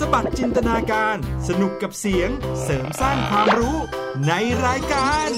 [0.00, 1.16] สบัดจินตนาการ
[1.48, 2.30] สนุกกับเสียง
[2.62, 3.76] เสริมสร้างความรู้
[4.26, 4.32] ใน
[4.66, 5.28] รายการ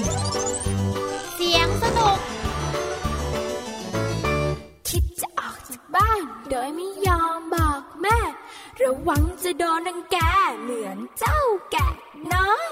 [1.35, 2.17] เสียงสนุก
[4.89, 8.19] คิดจะออกจากบ้าน โดยไม่ยอมบอกแม่
[8.81, 10.17] ระวังจะโดนนังแก
[10.61, 11.39] เหมือนเจ้า
[11.71, 11.89] แกะ
[12.33, 12.71] น้อย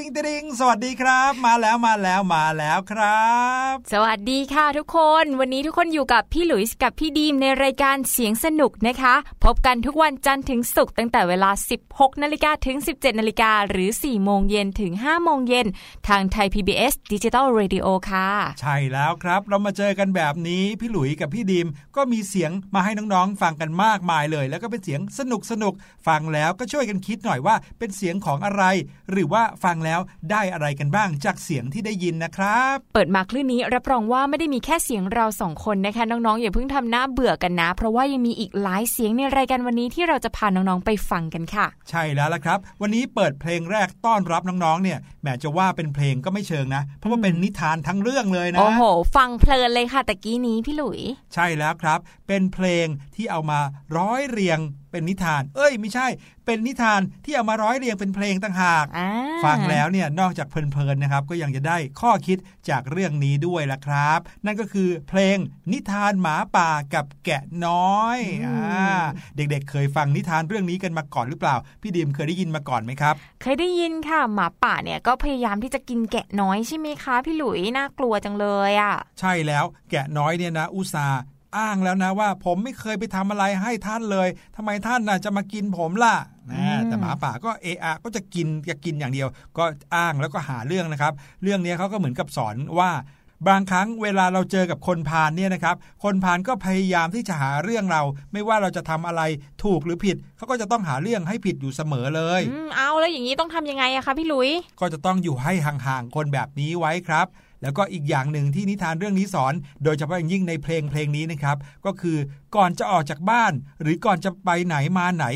[0.00, 3.24] ดิงดิงสวัสดีครับ มาแล้วมาแล้วมาแล้วครั
[3.62, 9.14] บ สวัสดีค่ะทุกคน วันนี้ทุกคนอยู่กับพี่หลุยส์กับพี่ดีมในรายการเสียงสนุกนะคะ
[9.44, 11.50] พบกันทุกวันจันทร์ถึงศุกร์ตั้งแต่เวลา
[11.86, 15.66] 16นาฬิกาถึง 17นาฬิกาหรือ 4 โมงเย็นถึง 5 โมงเย็น
[16.08, 18.28] ทางไทย PBS Digital Radio ค่ะ
[18.60, 21.66] ใช่แล้วครับ เรามาเจอกันแบบนี้ พี่หลุยกับพี่ดิม
[21.96, 25.74] ก็มีเสียงมาให้น้องๆ ฟังกันมากมายเลย แล้วก็เป็นเสียงสนุกสนุก
[26.06, 28.64] ฟังแล้วก็ช่วยกันคิดหน่อยว่าเป็นเสียงของอะไร
[29.10, 48.82] หรือว่าฟังแล้วได้อะไรกันบ้างจากเสียงที่ได้ยินนะครับ เปิดมาคลื่นนี้รับรองว่าไม่ได้มีแค่เสียงเราสองคนนะคะน้องๆอย่าเพิ่งทำหน้าเบื่อกันนะ เพราะว่ายังมีอีกหลายเสียงในรายการวันนี้ที่เราจะพาน้องๆไปฟังกันค่ะ ใช่แล้วละครับ วันนี้เปิดเพลงแรกต้อนรับน้องๆเนี่ยแหมจะว่าเป็นเพลงก็ไม่เชิงนะ เพราะว่าเป็นนิทานทั้งเรื่องเลยนะโอ้โห
[49.16, 51.00] ฟังเพลินเลยค่ะตะกี้นี้พี่หลุย
[51.34, 53.60] ใช่แล้วครับ เป็นเพลงที่เอามา
[53.96, 54.58] ร้อยเรียง
[54.94, 56.06] เป็นนิทาน เอ้ย ไม่ใช่
[56.46, 59.08] เป็นนิทานที่เอามาร้อยเรียงเป็นเพลงต่างหากอ่า
[59.44, 62.38] ฟังแล้วเนี่ยนอกจากเพลินๆนะครับ ก็ยังจะได้ข้อคิด
[62.70, 65.36] จากเรื่องนี้ด้วยละครับ นั่นก็คือเพลง
[65.72, 68.58] นิทานหมาป่ากับแกะน้อยอ่า
[69.36, 81.20] เด็กๆ เคยฟังนิทานเรื่องนี้กันมาก่อนหรือเปล่า พี่ดิมเคยได้ยินมาก่อนไหมครับ เคยได้ยินค่ะหมาป่าเนี่ยก็พยายามที่จะกินแกะน้อยใช่ไหมคะพี่หลุยน่ากลัวจังเลยอะ ใช่แล้วแกะน้อยเนี่ยนะอุตส่าห์
[81.58, 86.16] อ้างแล้วนะว่า ผมไม่เคยไปทำอะไรให้ท่านเลยทำไมท่านน่ะจะมากินผมล่ะ
[86.52, 89.28] นะแต่หมาป่าก็เอะอะก็จะกินจะกินอย่างเดียว
[89.58, 89.64] ก็
[89.96, 91.12] อ้างแล้วก็หาเรื่องนะครับ
[91.42, 92.90] เรื่องนี้เขาก็เหมือนกับสอนว่า
[93.48, 98.02] บางครั้งเวลาเราเจอกับคนพาลเนี่ยนะครับ คนพาลก็พยายามที่จะหาเรื่องเรา
[98.32, 99.22] ไม่ว่าเราจะทำอะไร
[99.64, 107.26] ถูกหรือผิดเขาก็จะต้องหาเรื่องให้ผิดอยู่เสมอเลยอืมเอาแล้วอย่างนี้ต้องทำยังไงอะคะพี่หลุย ก็จะต้องอยู่ให้ห่างๆคนแบบนี้ไว้ครับ
[107.64, 111.56] แล้วก็อีกอย่างหนึ่งที่นิทานเรื่องนี้สอน โดยเฉพาะอย่างยิ่งในเพลงเพลงนี้นะครับ
[111.86, 112.16] ก็คือ
[112.56, 113.52] ก่อนจะออกจากบ้าน
[113.82, 115.26] หรือก่อนจะไปไหนมาไหน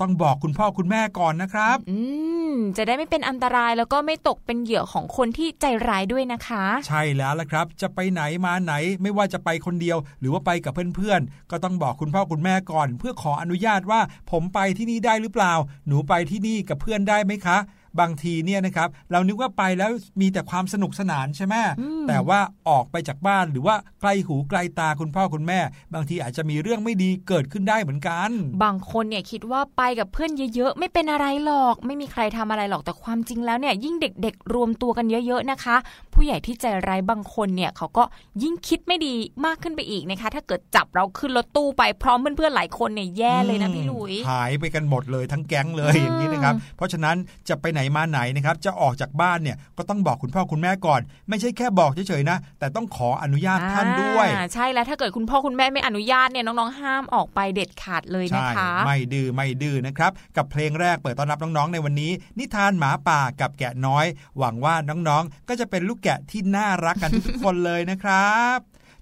[0.00, 1.98] ต้องบอกคุณพ่อคุณแม่ก่อนนะครับ อื
[2.52, 14.00] ม จะได้ไม่เป็นอันตรายแล้วก็ไม่ตกเป็นเหยื่อของคนที่ใจร้ายด้วยนะคะ ใช่แล้วละครับ จะไปไหนมาไหน ไม่ว่าจะไปคนเดียว หรือว่าไปกับเพื่อนๆ ก็ต้องบอกคุณพ่อคุณแม่ก่อน เพื่อขออนุญาตว่า
[14.30, 15.52] ผมไปที่นี่ได้หรือเปล่า
[15.86, 17.58] หนูไปที่นี่กับเพื่อนได้ไหมคะ
[18.00, 19.90] บางทีเนี่ยนะครับเรานึกว่าไปแล้ว
[20.20, 25.60] มีแต่ความสนุกสนานใช่ไหมอืมแต่ว่าออกไปจากบ้านหรือว่าไกลหูไกลตาคุณพ่อคุณแม่
[25.94, 28.30] บางทีอาจจะมีเรื่องไม่ดีเกิดขึ้นได้เหมือนกัน
[28.64, 35.76] บางคนเนี่ยคิดว่าไปกับเพื่อนเยอะๆ ไม่เป็นอะไรหรอก ไม่มีใครทำอะไรหรอกแต่ความจริงแล้วเนี่ยยิ่งเด็กๆ รวมตัวกันเยอะ ๆนะคะ
[36.14, 38.04] ผู้ใหญ่ที่ใจร้ายบางคนเนี่ยเขาก็
[38.42, 39.14] ยิ่งคิดไม่ดี
[39.44, 47.16] มากขึ้นไปอีกนะคะ ถ้าเกิดจับเราขึ้นรถตู้ไปพร้อมเพื่อนๆหลายคนเนี่ยแย่เลยนะพี่หลุยหายไปกันหมดเลยทั้งแก๊งเลยอืมอย่างนี้นะครับ เพราะฉะนั้น
[47.48, 64.06] จะไปไหนมาไหนนะครับจะออกจากบ้านเนี่ยก็ต้องบอกคุณพ่อคุณแม่ก่อน ไม่ใช่แค่บอกเฉยๆนะ แต่ต้องขออนุญาตท่านด้วยอ่าใช่แล้วถ้าเกิดคุณพ่อคุณแม่ไม่อนุญาตเนี่ยน้องๆห้ามออกไปเด็ดขาดเลยนะใช่คะ ไม่ดื้อไม่ดื้อนะครับ กับเพลงแรกเปิดต้อนรับน้องๆในวันนี้ นิทานหมาป่ากับแกะน้อย
[64.38, 68.58] หวังว่าน้องๆ ก็จะเป็นลูกแกะที่น่ารักกันทุกๆคนเลยนะครับ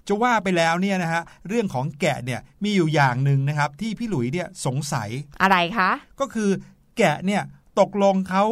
[0.09, 5.09] จะว่าไปแล้วเนี่ยนะฮะเรื่องของแกะเนี่ยมีอยู่อย่างหนึ่งนะครับที่พี่หลุยเนี่ยสงสัย
[5.43, 5.91] อะไรคะ
[6.21, 6.51] ก็คือ
[6.99, 7.43] แกะเนี่ย
[7.81, 8.45] ตกลงเขา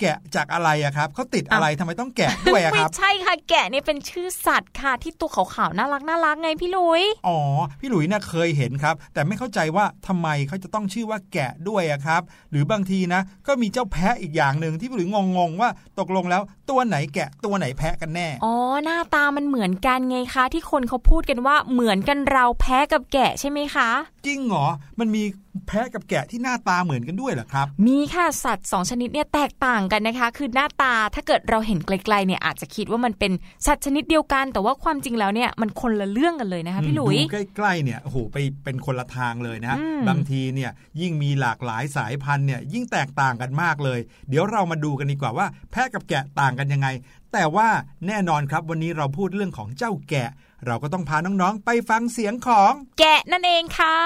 [0.00, 7.38] แกะจากอะไรอะครับเขาติดอะไรทำไมต้องแกะด้วยอะคไม่รับใช่ค่ะแกะเนี่ยเป็นชื่อสัตว์ค่ะ ที่ตัวขาวๆน่ารักน่ารักไงพี่ลุยอ๋อ
[7.80, 15.70] พี่หลุยน่ะเคยเห็นครับ แต่ไม่เข้าใจว่าทำไมเขาจะต้องชื่อว่าแกะด้วยอะครับ หรือบางทีนะ ก็มีเจ้าแพะอีกอย่างหนึ่งที่พี่หลุยงงๆว่า
[16.00, 23.88] ตกลงแล้ว ตัวไหนแกะตัวไหนแพะกันแน่ อ๋อ หน้าตามันเหมือนกันไงคะ ที่คนเขาพูดกันว่าเหมือนกันเราแพ้กับแกะใช่ไหมคะ
[24.26, 24.66] จริงเหรอ
[25.00, 25.22] มันมี
[25.66, 33.32] แพะกับแกะที่หน้าตาเหมือนกันด้วยเหรอครับ มีค่ะสัตว์สองชนิดเนี่ยแตกต่างกันนะคะ คือหน้าตาถ้าเกิดเราเห็นไกลๆเนี่ยอาจจะคิดว่ามันเป็น
[33.66, 40.70] สัตว์ชนิดเดียวกัน แต่ว่าความจริงแล้วเนี่ยมันคนละเรื่องกันเลยนะคะพี่หลุยดูใกล้ๆเนี่ยโอ้โหไปเป็นคนละทางเลยนะอืมบางทีเนี่ย
[41.00, 46.88] ยิ่งมีหลากหลายสายพันธุ์เนี่ยยิ่งแตกต่างกันมากเลย เดี๋ยวเรามาดูกันดีกว่าว่าแพะกับแกะต่างกันยังไง
[47.32, 47.68] แต่ว่า
[48.06, 50.30] แน่นอนครับวันนี้เราพูดเรื่องของเจ้าแกะ
[50.66, 53.96] เราก็ต้องพาน้องๆ ไปฟังเสียงของแกะนั่นเองค่ะ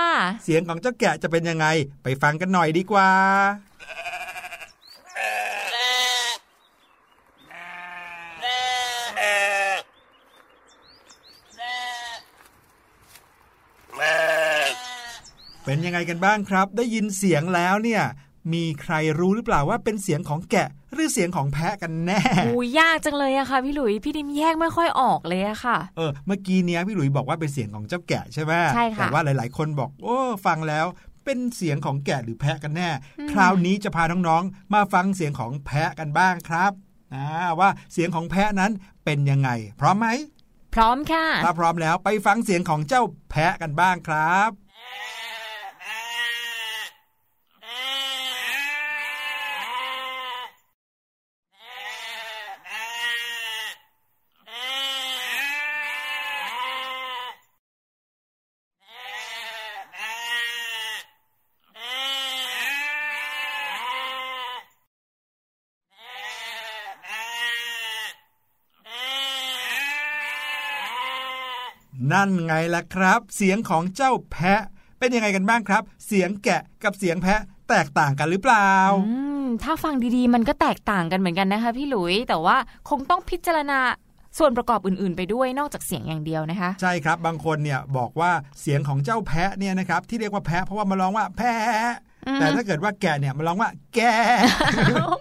[0.44, 1.66] เสียงของเจ้าแกะจะเป็นยังไง
[2.02, 3.10] ไปฟังกันหน่อยดีกว่า
[15.64, 18.02] เป็นยังไงกันบ้างครับ ได้ยินเสียงแล้วเนี่ย
[18.52, 30.86] มีใครรู้หรือเปล่าว่าเป็นเสียงของแกะหรือเสียงของแพะกันแน่อูยากจังเลยอะค่ะพี่หลุยพี่ดิมแยกไม่ค่อยออกเลยอะค่ะ เออเมื่อกี้เนี้ยพี่หลุยบอกว่าเป็นเสียงของเจ้าแกะใช่ไหมใช่ค่ะแต่ว่าหลาย ๆ คนบอกโอ้ฟังแล้ว
[31.24, 32.88] เป็นเสียงของแกะหรือแพะกันแน่
[33.18, 36.72] อืมคราวนี้จะพาน้องๆ มาฟังเสียงของแพะกันบ้างครับ
[37.14, 37.26] อ่า
[37.60, 38.72] ว่าเสียงของแพะนั้น
[39.04, 39.50] เป็นยังไง
[39.80, 40.08] พร้อมไหม
[40.74, 44.50] พร้อมค่ะ ถ้าพร้อมแล้วไปฟังเสียงของเจ้าแพะกันบ้างครับ
[72.12, 74.60] นั่นไงล่ะครับ เสียงของเจ้าแพะ
[74.98, 78.70] เป็นยังไงกันบ้างครับ เสียงแกะกับเสียงแพะแตกต่างกันหรือเปล่า
[79.06, 82.56] อืมถ้าฟังดีๆ มันก็แตกต่างกันเหมือนกันนะคะ พี่หลุย แต่ว่า
[82.90, 83.80] คงต้องพิจารณา
[84.38, 91.54] ส่วนประกอบอื่นๆ ไปด้วยนอกจากเสียงอย่างเดียวนะคะ ใช่ครับบางคนเนี่ยบอกว่าเสียงของเจ้าแพะเนี่ยนะครับที่เรียกว่าแพะเพราะว่ามาร้องว่าแพะ
[92.26, 94.00] อืมแต่ถ้าเกิดว่าแกะเนี่ยมาร้องว่าแก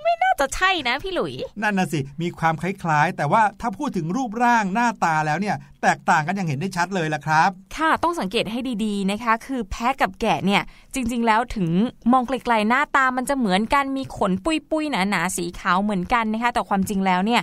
[0.03, 10.61] ไม่น่า จะใช่นะพี่หลุย นั่นน่ะสิ มีความคล้ายๆ แต่ว่าถ้าพูดถึงรูปร่างหน้าตาแล้วเนี่ย แตกต่างกันอย่างเห็นได้ชัดเลยล่ะครับ ค่ะต้องสังเกตให้ดีๆนะคะ คือแพะกับแกะเนี่ย
[10.93, 11.69] จริง ๆ แล้วถึง
[12.11, 17.41] มองไกลๆหน้าตามันจะเหมือนกันมีขนปุยๆหนาๆสีขาวเหมือนกันนะคะแต่ความจริงแล้วเนี่ย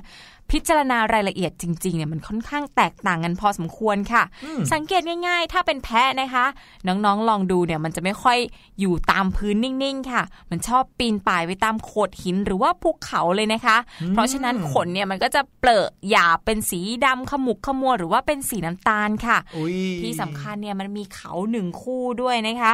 [0.50, 6.44] พิจารณารายละเอียดจริงๆเนี่ยมันค่อนข้างแตกต่างกันพอสมควรค่ะอืมสังเกตง่ายๆ ถ้าเป็นแพะนะคะ
[6.86, 8.38] น้องๆลองดูเนี่ยมันจะไม่ค่อย
[8.80, 13.76] อยู่ตามพื้นนิ่งๆค่ะ มันชอบปีนป่ายไปตามโขดหินหรือว่าภูเขาเลยนะคะ
[14.10, 22.72] เพราะฉะนั้นขนเนี่ยมันก็จะเปลอะหยาบเป็นสีดำขมุกขมัวหรือว่าเป็นสีน้ำตาลค่ะอุ้ยที่สำคัญเนี่ยมันมีเขาหนึ่งคู่ด้วยนะคะ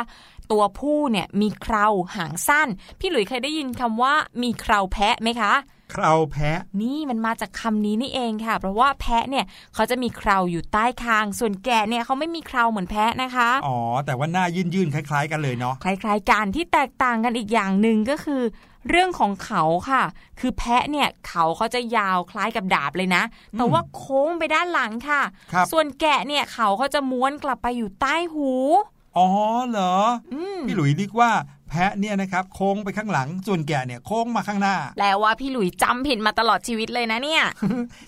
[0.53, 2.69] ตัวผู้เนี่ยมีเคราหางสั้น
[3.01, 5.53] พี่หลุยเคยได้ยินคำว่ามีเคราแพะไหมคะ
[5.91, 18.43] เคราแพะ นี่มันมาจากคำนี้นี่เองค่ะ เพราะว่าแพะเนี่ยเขาจะมีเคราอยู่ใต้คาง ส่วนแกะเนี่ยเขาไม่มีเคราเหมือนแพะนะคะ อ๋อ แต่ว่าหน้ายื่นๆคล้าย ๆ กันเลยเนาะ คล้าย ๆ กันที่แตกต่างกันอีกอย่างหนึ่งก็คือ
[18.91, 20.03] เรื่องของเขาค่ะ
[20.41, 23.23] คือแพะเนี่ยเขาเขาจะยาวคล้ายกับดาบเลยนะ
[23.57, 28.51] แต่ว่าโค้งไปด้านหลังค่ะครับส่วนแกะเนี่ยเขาเขาจะม้วนกลับไปอยู่ใต้หู
[29.17, 29.29] อ๋อ
[29.69, 29.95] เหรอ
[30.33, 37.45] อืมพี่หลุยนึกว่าแพะเนี่ยนะครับโค้งไปข้างหลัง ส่วนแกะเนี่ยโค้งมาข้างหน้า แล้วว่าพี่หลุยจำผิดมาตลอดชีวิตเลยนะเนี่ย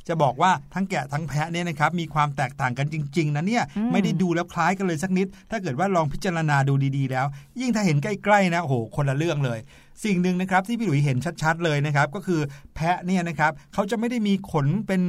[0.08, 7.26] จะบอกว่าทั้งแกะทั้งแพะเนี่ยนะครับมีความแตกต่างกันจริง ๆนะเนี่ยอืมไม่ได้ดูแล้วคล้ายกันเลยสักนิด ถ้าเกิดว่าลองพิจารณาดูดีๆ แล้ว
[7.60, 9.58] ยิ่งถ้าเห็นใกล้ๆนะโอ้โหคนละเรื่องเลย
[10.04, 12.40] สิ่งหนึ่งนะครับที่พี่หลุยเห็นชัดๆเลยนะครับก็คือ
[12.74, 15.02] แพะเนี่ยนะครับเขาจะไม่ได้มีขนเป็น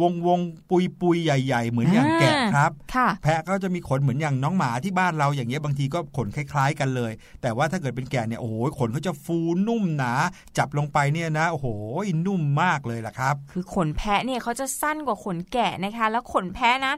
[0.00, 10.12] วงวงปุยปุยๆใหญ่ ๆ เหมือนอย่างแกะครับค่ะแพะก็จะมีขนเหมือนอย่างน้องหมาที่บ้านเราอย่างเงี้ยบางทีก็ขนคล้าย ๆ กันเลย แต่ว่าถ้าเกิดเป็นแกะเนี่ยโอ้โหขนเขาจะฟูนุ่มหนา
[10.58, 11.66] จับลงไปเนี่ยนะโอ้โห
[12.26, 16.94] นุ่มมากเลยล่ะครับ คือขนแพะเนี่ยเขาจะสั้นกว่าขนแกะนะคะ แล้วขนแพะนะ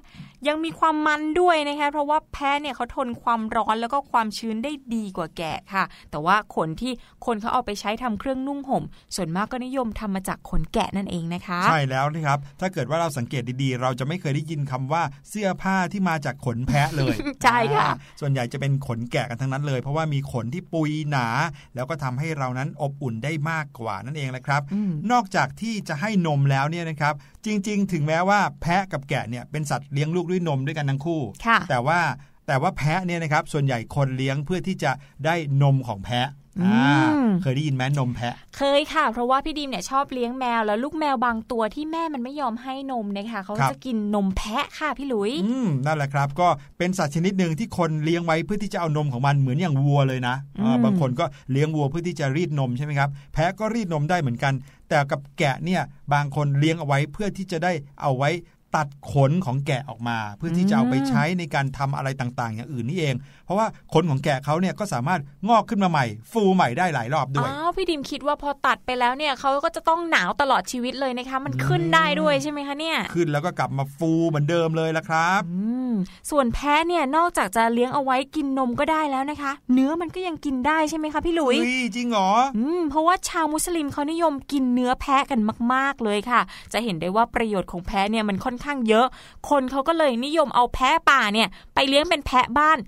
[0.49, 6.93] ยังมีความมันด้วยนะคะเพราะว่าแพะเนี่ยเขาทนความร้อนแล้วก็ความชื้นได้ดีกว่าแกะค่ะ แต่ว่าขนที่
[7.27, 8.85] คนเขาเอาไปใช้ทำเครื่องนุ่งห่ม
[9.17, 21.27] ส่วนมากก็นิยมทำมาจากขนแกะนั่นเองนะคะ ใช่แล้วนะครับ ถ้าเกิดว่าเราสังเกตดีๆ เราจะไม่เคยได้ยินคำว่าเสื้อผ้าที่มาจากขนแพะเลย ใช่ค่ะอ่าส่วนใหญ่จะเป็นขนแกะกันทั้งนั้นเลย เพราะว่ามีขนที่ปุยหนา
[21.75, 27.15] แล้วก็ทำให้เรานั้นอบอุ่นได้มากกว่านั่นเองแหละครับอืมนอกจากที่จะให้นมแล้วเนี่ยนะครับ
[27.47, 32.01] จริง ๆ ถึงแม้ว่าแพะกับแกะเนี่ยเป็นสัตว์เลี้ยงลูกด้วยนมด้วยกันทั้งคู่ค่ะแต่ว่า
[32.47, 34.91] แต่ว่าแพะเนี่ยนะครับส่วนใหญ่คนเลี้ยงเพื่อที่จะ
[35.25, 36.29] ได้นมของแพะ
[36.61, 37.01] อืมอ่า
[37.43, 46.49] เคยได้ยินไหมนมแพะ เคยค่ะ เพราะว่าพี่ดีมเนี่ยชอบเลี้ยงแมวแล้วลูกแมวบางตัวที่แม่มันไม่ยอมให้นมนะคะเขาครับจะกินนมแพะค่ะพี่หลุยอืมนั่นแหละครับ ก็
[46.79, 54.53] เป็นสัตว์ชนิดหนึ่งที่คนเลี้ยงไว้เพื่อที่จะเอานมของมันเหมือนอย่างวัวเลยนะอ่าอืมบางคนก็เลี้ยงวัวเพื่อที่จะรีดนมใช่ไหมครับแพะก็รีดนมได้เหมือนกัน
[54.89, 57.73] แต่กับแกะเนี่ยบางคนเลี้ยงเอาไว้เพื่อที่จะได้
[58.03, 58.31] เอาไว้
[58.77, 63.15] ตัดขนของแกะออกมา เพื่อที่จะเอาไปใช้ในการทำอะไรต่างๆ อย่างอื่นนี่เอง
[63.45, 75.82] เพราะว่าขนของแกะเขาเนี่ยก็สามารถงอกขึ้นมาใหม่ ฟูใหม่ได้หลายรอบด้วยอ้าวพี่ดิมคิดว่าพอตัดไปแล้วเนี่ยเขาก็จะต้องหนาวตลอดชีวิตเลยนะคะ มันขึ้นได้ด้วยใช่ไหมคะเนี่ย ขึ้นแล้วก็กลับมาฟูเหมือนเดิมเลยละครับอืม
[76.31, 85.41] ส่วนแพะเนี่ยนอกจากจะเลี้ยงเอาไว้กินนมก็ได้แล้วนะคะ เนื้อมันก็ยังกินได้ใช่ไหมคะพี่หลุยเฮ้ยจริงเหรออืมเพราะว่าชาวมุสลิมเขานิยมกินเนื้อแพะกัน
[85.73, 86.41] มาก ๆเลยค่ะ
[86.73, 89.07] จะเห็นได้ว่าประโยชน์ของแพะเนี่ยมันค่อนข้างเยอะ
[89.51, 92.79] คนเขาก็เลยนิยมเอาแพะป่าเนี่ย ไปเลี้ยงเป็นแพะบ้าน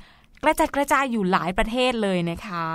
[0.43, 2.67] กระจัดกระจายอยู่หลายประเทศเลยนะคะ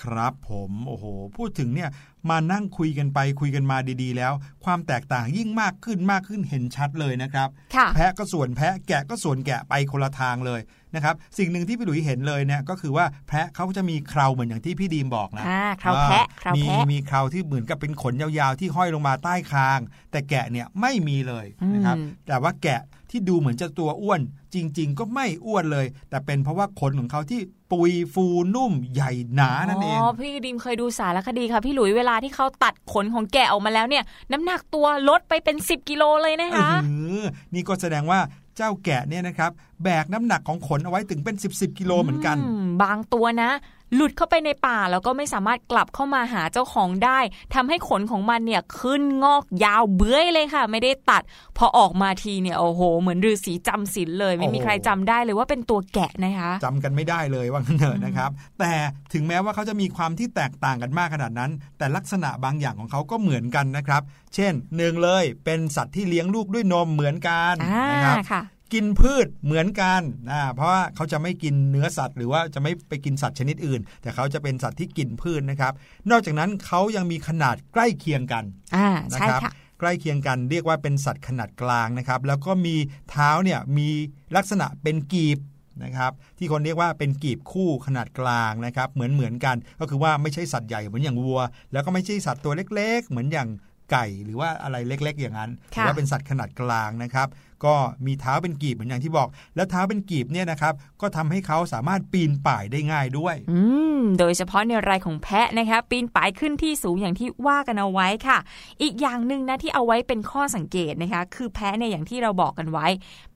[0.00, 1.04] ครับผมโอ้โห
[1.36, 1.90] พูดถึงเนี่ย
[2.30, 4.32] มานั่งคุยกันไปคุยกันมาดีๆ แล้ว
[4.64, 10.60] ความแตกต่างยิ่งมากขึ้นมากขึ้นเห็นชัดเลยนะครับค่ะแพะก็ส่วนแพะแกะก็ส่วนแกะไปคนละทางเลย
[10.94, 19.78] นะครับสิ่งหนึ่งที่พี่หลุยเห็นเลยเนี่ยก็คือว่าแพะเขาจะมีเคราเหมือนอย่างที่พี่ดีมบอกนะอ่าเคราแพะเครามีแพะมีเคราที่เหมือนกับเป็นขนยาวๆที่ห้อยลงมาใต้คาง
[20.10, 22.80] แต่แกะเนี่ยไม่มีเลยนะครับอืมแต่ว่าแกะ
[23.12, 24.20] ที่ดูเหมือนจะตัวอ้วน
[24.54, 27.40] จริง ๆ ก็ไม่อ้วนเลย แต่เป็นเพราะว่าขนของเขาที่
[27.70, 36.88] ปุยฟูนุ่มใหญ่หนานั่นเองอ๋อพี่ดิมเคยดูสารคดีค่ะ พี่หลุยเวลาที่เขาตัดขนของแกะออกมาแล้วเนี่ย น้ำหนักตัวลดไปเป็น 10 กิโลเลยนะคะเอ
[37.22, 38.20] อนี่ก็แสดงว่า
[38.56, 39.50] เจ้าแกะเนี่ยนะครับ
[39.82, 43.50] แบกน้ำหนักของขนเอาไว้ถึงเป็น 10บสกิโลเหมือนกันมบางตัวนะ
[43.96, 47.18] หลุดเข้าไปในป่าแล้วก็ไม่สามารถกลับเข้ามาหาเจ้าของได้
[47.54, 51.22] ทำให้ขนของมันเนี่ยขึ้นงอกยาวเบื้อยเลยค่ะ ไม่ได้ตัด
[51.58, 58.30] พอออกมาทีเนี่ยโอ้โห เหมือนฤาษีจำศีลเลย ไม่มีโอ้โหใครจำได้เลยว่าเป็นตัวแกะนะคะจำกันไม่ได้เลยว่างั้นเถอะนะครับ
[58.60, 58.72] แต่
[59.12, 64.02] ถึงแม้ว่าเขาจะมีความที่แตกต่างกันมากขนาดนั้น แต่ลักษณะบางอย่างของเขาก็เหมือนกันนะครับ
[64.34, 75.72] เช่นหนึ่งเลยเป็นสัตว์ที่เลี้ยงลูกด้วยนมเหมือนกันอ่านะครับค่ะ กินพืชเหมือนกันนะเพราะว่าเขาจะไม่กินเนื้อสัตว์ หรือว่าจะไม่ไปกินสัตว์ชนิดอื่น แต่เขาจะเป็นสัตว์ที่กินพืชนะครับ
[76.10, 78.44] นอกจากนั้นเขายังมีขนาดใกล้เคียงกัน
[78.76, 82.76] อ่านะใช่ครับค่ะใกล้เคียงกันเรียกว่าเป็นสัตว์ขนาดกลางนะครับ แล้วก็มี
[83.10, 83.88] เท้าเนี่ยมี
[84.36, 85.38] ลักษณะเป็นกีบ
[85.84, 91.40] นะครับที่คนเรียกว่าเป็นกีบคู่ขนาดกลางนะครับเหมือนเหมือนกัน ก็คือว่าไม่ใช่สัตว์ใหญ่เหมือนอย่างวัว
[91.72, 93.48] แล้วก็ไม่ใช่สัตว์ตัวเล็ก ๆ เหมือนอย่าง
[93.92, 97.28] ไก่ หรือว่าอะไรเล็ก ๆ อย่างนั้นค่ะแต่ว่าเป็นสัตว์ขนาดกลางนะครับ
[97.66, 97.74] ก็
[98.06, 103.60] มีเท้าเป็นกีบเหมือนอย่างที่บอก แล้วเท้าเป็นกีบเนี่ยนะครับก็ทำให้เขาสามารถปีนป่ายได้ง่ายด้วย อื
[103.98, 108.38] มโดยเฉพาะในรายของแพะนะคะปีนป่ายขึ้นที่สูงอย่างที่ว่ากันเอาไว้ค่ะ
[108.82, 112.86] อีกอย่างหนึ่งนะที่เอาไว้เป็นข้อสังเกตนะคะ คือแพะเนี่ยอย่างที่เราบอกกันไว้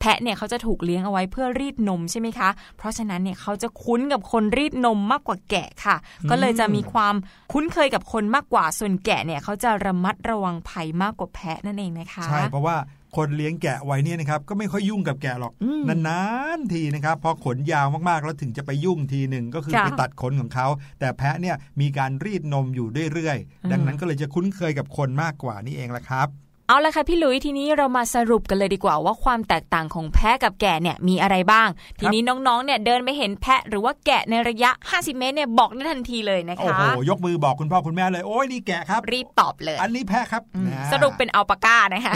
[0.01, 5.97] แพะเนี่ยเขาจะถูกเลี้ยงเอาไว้เพื่อรีดนมใช่ไหมคะ เพราะฉะนั้นเนี่ยเขาจะคุ้นกับคนรีดนมมากกว่าแกะค่ะ
[6.31, 7.15] ก็เลยจะมีความ
[7.53, 12.77] คุ้นเคยกับคนมากกว่าส่วนแกะเนี่ยเขาจะระมัดระวังภัยมากกว่าแพะนั่นเองนะคะ ใช่เพราะว่า
[13.17, 16.23] คนเลี้ยงแกะไว้เนี่ยนะครับก็ไม่ค่อยยุ่งกับแกะหรอกอืมนา
[16.57, 20.67] นๆทีนะครับพอขนยาวมากๆแล้วถึงจะไปยุ่งทีหนึ่งก็คือค่ะไปตัดขนของเขา
[21.01, 26.29] แต่แพะเนี่ยมีการรีดนมอยู่เรื่อยอืมๆดังนั้นก็เลยจะคุ้นเคยกับคนมากกว่านี่เองละครับ
[26.69, 31.69] เอาละค่ะพี่หลุยทีนี้เรามาสรุปกันเลยดีกว่าว่าความแตกต่างของแพะกับแกะเนี่ยมีอะไรบ้าง
[32.01, 42.15] ทีนี้น้องๆเนี่ยเดินไปเห็นแพะหรือว่าแกะในระยะ 50 เมตรเนี่ยบอกได้ทันทีเลยนะโอ้คะโหยกมือบอกคุณพ่อคุณแม่เลยโอ้ยนี่แกะครับ รีบตอบเลย อันนี้แพะครับอืมนะสรุปเป็นอัลปาก้านะคะ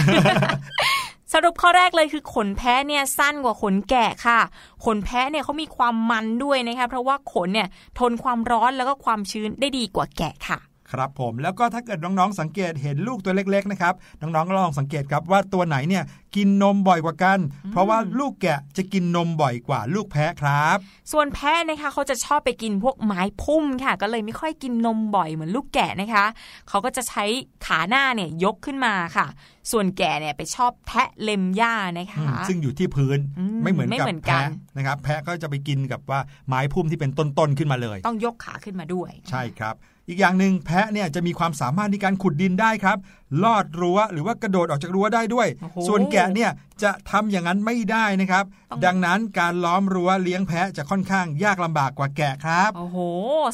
[1.35, 4.41] สรุปข้อแรกเลยคือขนแพะเนี่ยสั้นกว่าขนแกะค่ะ
[4.85, 10.59] ขนแพะเนี่ยเขามีความมันด้วยนะคะเพราะว่าขนเนี่ยทนความร้อนแล้วก็ความชื้นได้ดีกว่าแกะค่ะ
[10.93, 16.05] ครับผมแล้วก็ถ้าเกิดน้องๆสังเกตเห็นลูกตัวเล็กๆนะครับน้องๆก็ลองสังเกตครับว่าตัวไหนเนี่ย
[16.37, 17.39] กินนมบ่อยกว่ากัน
[17.73, 20.77] เพราะว่าลูกแกะจะกินนมบ่อยกว่าลูกแพะครับ
[21.13, 26.25] ส่วนแพะนะคะเขาจะชอบไปกินพวกไม้พุ่มค่ะ ก็เลยไม่ค่อยกินนมบ่อยเหมือนลูกแกะนะคะ
[26.69, 27.25] เขาก็จะใช้
[27.67, 29.27] ขาหน้าเนี่ยยกขึ้นมาค่ะ
[29.71, 39.75] ส่วนแกะเนี่ยไปชอบแทะเล็มหญ้านะคะ ซึ่งอยู่ที่พื้นอืมไม่เหมือนไม่กับเหมือนกันแพะนะครับ แพะก็จะไปกินกับว่าไม้พุ่มที่เป็นต้นๆขึ้นมาเลย ต้องยกขาขึ้นมาด้วย ใช่ครับ
[40.09, 42.99] อีกอย่างหนึ่งแพะเนี่ยจะมีความสามารถในการขุดดินได้ครับ
[43.45, 46.51] ลอดรั้วหรือว่ากระโดดออกจากรั้วได้ด้วยโอ้โหส่วนแกะเนี่ย
[46.83, 52.99] จะทำอย่างนั้นไม่ได้นะครับต้องดังนั้นการล้อมรั้วเลี้ยงแพะจะค่อนข้างยากลำบากกว่าแกะครับโอ้โห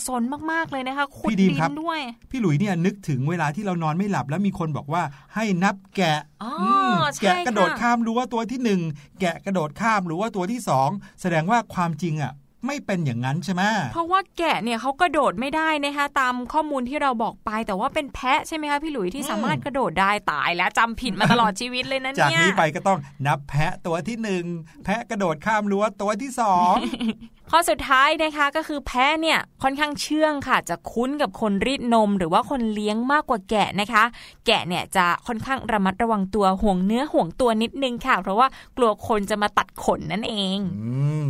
[0.06, 0.22] สน
[0.52, 2.00] มากๆเลยนะคะขุดพี่ดีดิมครับนด้วย
[2.30, 5.02] พี่หลุยเนี่ยนึกถึงเวลาที่เรานอนไม่หลับแล้วมีคนบอกว่า
[5.34, 6.52] ให้นับแกะอ๋อ
[6.92, 8.80] มใช่แกะกระโดดค่ะข้ามรั้วตัวที่หนึ่ง
[9.20, 10.88] แกะกระโดดข้ามรั้วตัวที่สอง
[11.20, 12.32] แสดงว่าความจริงอะ
[12.66, 24.44] ไม่เป็นอย่างนั้นใช่ไหมเพราะว่าแกะเนี่ยเขากระโดดไม่ได้นะคะตามข้อมูลที่เราบอกไป แต่ว่าเป็นแพะใช่ไหมคะพี่หลุยที่สามารถกระโดดได้ตายแล้วจำผิดมาตลอดชีวิตเลยนะจากเนี่ยนี้ไปก็ต้องนับแพะตัวที่หนึ่ง
[24.84, 26.74] แพะกระโดดข้ามรั้วตัวที่สอง
[27.50, 34.04] ข้อสุดท้ายนะคะก็คือแพะเนี่ยค่อนข้างเชื่องค่ะ จะคุ้นกับคนรีดนม หรือว่าคนเลี้ยงมากกว่าแกะนะคะ
[34.46, 40.84] แกะเนี่ยจะค่อนข้างระมัดระวังตัวห่วงเนื้อห่วงตัวนิดนึงค่ะ เพราะว่ากลัวคนจะมาตัดขนนั่นเองอ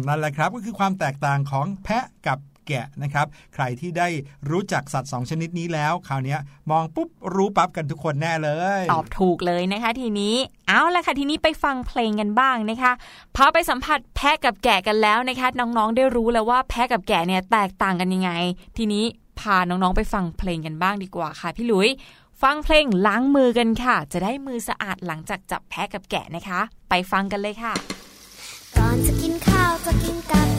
[0.07, 4.09] นั่นแหละครับก็คือความแตกต่างของแพะกับ แกะนะครับ ใครที่ได้
[4.51, 10.35] รู้จักสัตว์สองชนิดนี้แล้ว คราวเนี้ยมองปุ๊บรู้ปั๊บกันทุกคนแน่เลย ตอบถูกเลยนะคะทีนี้
[10.69, 12.93] เอาละค่ะทีนี้ไปฟังเพลงกันบ้างนะคะ
[13.37, 18.31] พอไปสัมผัสแพะกับแกะกันแล้วนะคะน้องๆได้รู้แล้วว่าแพะกับแกะเนี่ยแตกต่างกันยังไง
[18.77, 19.05] ทีนี้
[19.41, 21.89] พาน้องๆไปฟังเพลงกันบ้างดีกว่าค่ะพี่หลุย
[22.43, 27.75] ฟังเพลงล้างมือกันค่ะ จะได้มือสะอาดหลังจากจับแพะกับแกะนะคะ ไปฟังกันเลยค่ะ
[28.79, 30.56] ก่อนจะกินข้าวจะกินกับ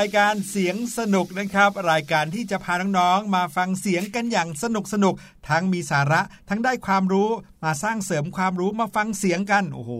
[0.00, 5.14] รายการเสียงสนุกนะครับ รายการที่จะพาน้องๆมาฟังเสียงกันอย่างสนุกสนุก
[5.50, 7.30] ทั้งมีสาระทั้งได้ความรู้
[7.64, 9.92] มาสร้างเสริมความรู้มาฟังเสียงกัน โอ้โห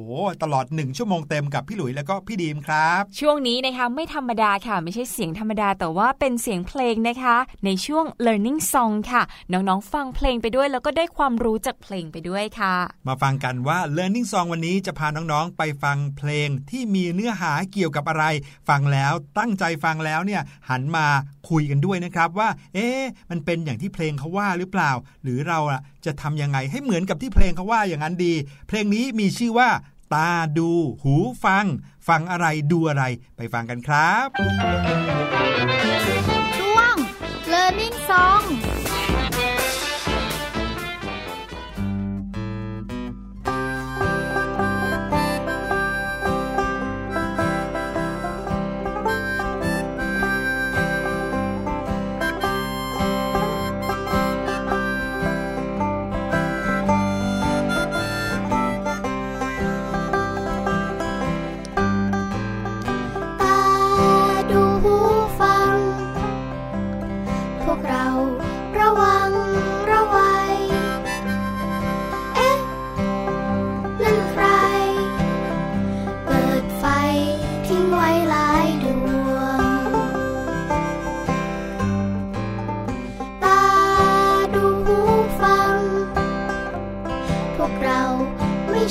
[0.43, 12.75] ตลอดหนึ่งชั่วโมงเต็มกับพี่หลุยแล้วก็พี่ดีมครับ ช่วงนี้นะคะไม่ธรรมดาค่ะ ไม่ใช่เสียงธรรมดาแต่ว่าเป็นเสียงเพลงนะคะ ในช่วง learning song ค่ะ น้องๆ ฟังเพลงไปด้วย แล้วก็ได้ความรู้จากเพลงไปด้วยค่ะ
[13.09, 18.25] มาฟังกันว่า Learning Song วันนี้จะพาน้องๆ ไปฟังเพลงที่มีเนื้อหาเกี่ยวกับอะไร
[18.69, 21.07] ฟังแล้วตั้งใจฟังแล้วเนี่ยหันมา
[21.51, 28.35] คุยกันด้วยนะครับว่า เอ๊ะมันเป็นอย่างที่เพลงเขาว่าหรือเปล่า หรือเราอะจะทำยังไงให้เหมือนกับที่เพลงเขาว่าอย่างนั้นดี
[28.69, 29.71] เพลงนี้มีชื่อว่า
[30.15, 30.71] ตาดู
[31.05, 31.65] หูฟัง
[32.09, 33.05] ฟังอะไรดูอะไร
[33.37, 34.29] ไปฟังกันครับ
[36.59, 36.95] ช่วง
[37.53, 38.45] Learning Song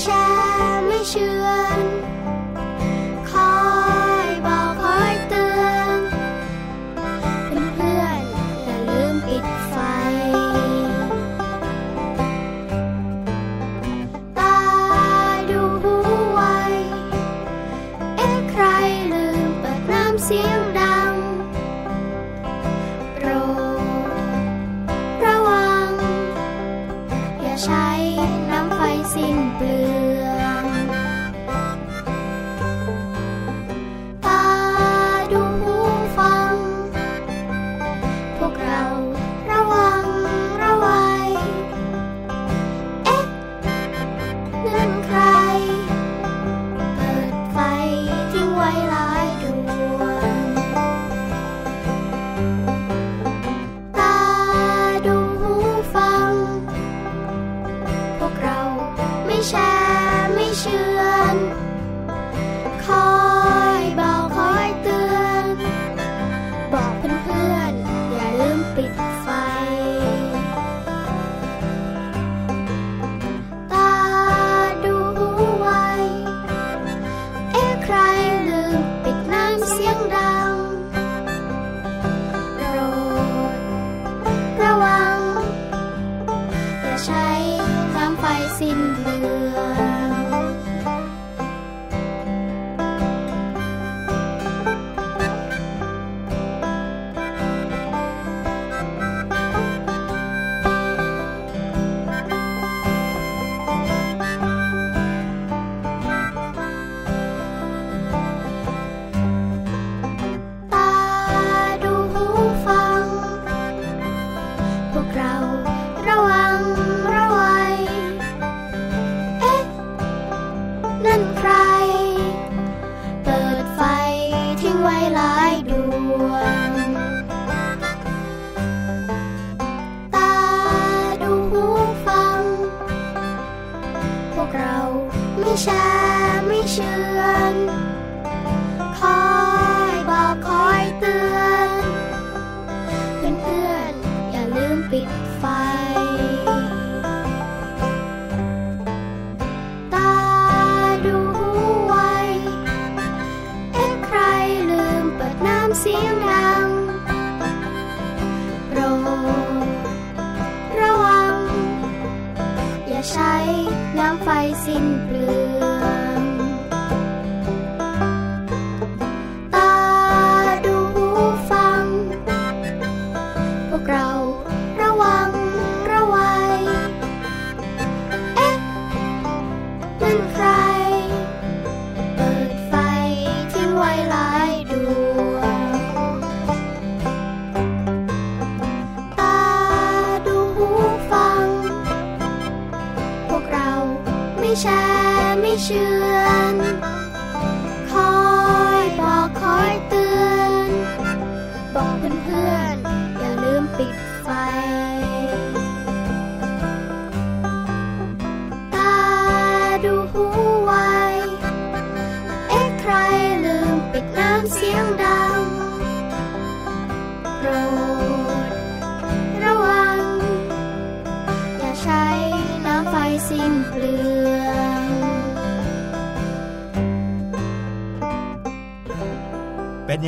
[0.10, 0.39] shine.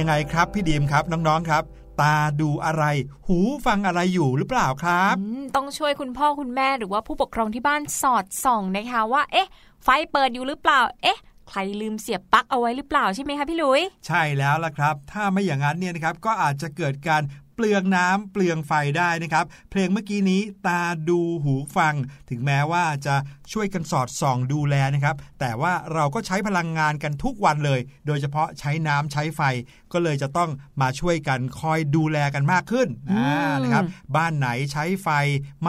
[0.02, 1.64] ยังไงครับ พี่ดีมครับน้องๆครับ
[2.02, 2.84] ตาดูอะไร
[3.28, 9.48] หูฟังอะไรอยู่หรือเปล่าครับอืมต้องช่วยคุณพ่อคุณแม่หรือว่าผู้ปกครองที่บ้านสอดส่องนะคะว่า เอ๊ะ
[9.84, 21.96] ไฟเปิดอยู่หรือเปล่า เอ๊ะใครลืมเสียบปลั๊กเอาไว้หรือเปล่าใช่ไหมคะพี่หลุย ใช่แล้วล่ะครับ ถ้าไม่อย่างนั้นเนี่ยนะครับก็อาจจะเกิดการเปลืองน้ำเปลืองไฟได้นะครับ เพลงเมื่อกี้นี้ตาดูหูฟัง
[22.30, 23.16] ถึงแม้ว่าจะ
[23.54, 29.42] ช่วยกันสอดส่องดูแลนะครับ แต่ว่าเราก็ใช้พลังงานกันทุกวันเลย โดยเฉพาะใช้น้ำใช้ไฟ
[29.94, 30.50] ก็เลยจะต้อง
[30.82, 35.10] มาช่วยกันคอยดูแลกันมากขึ้นอืมอ่านะครับ บ้านไหนใช้ไฟ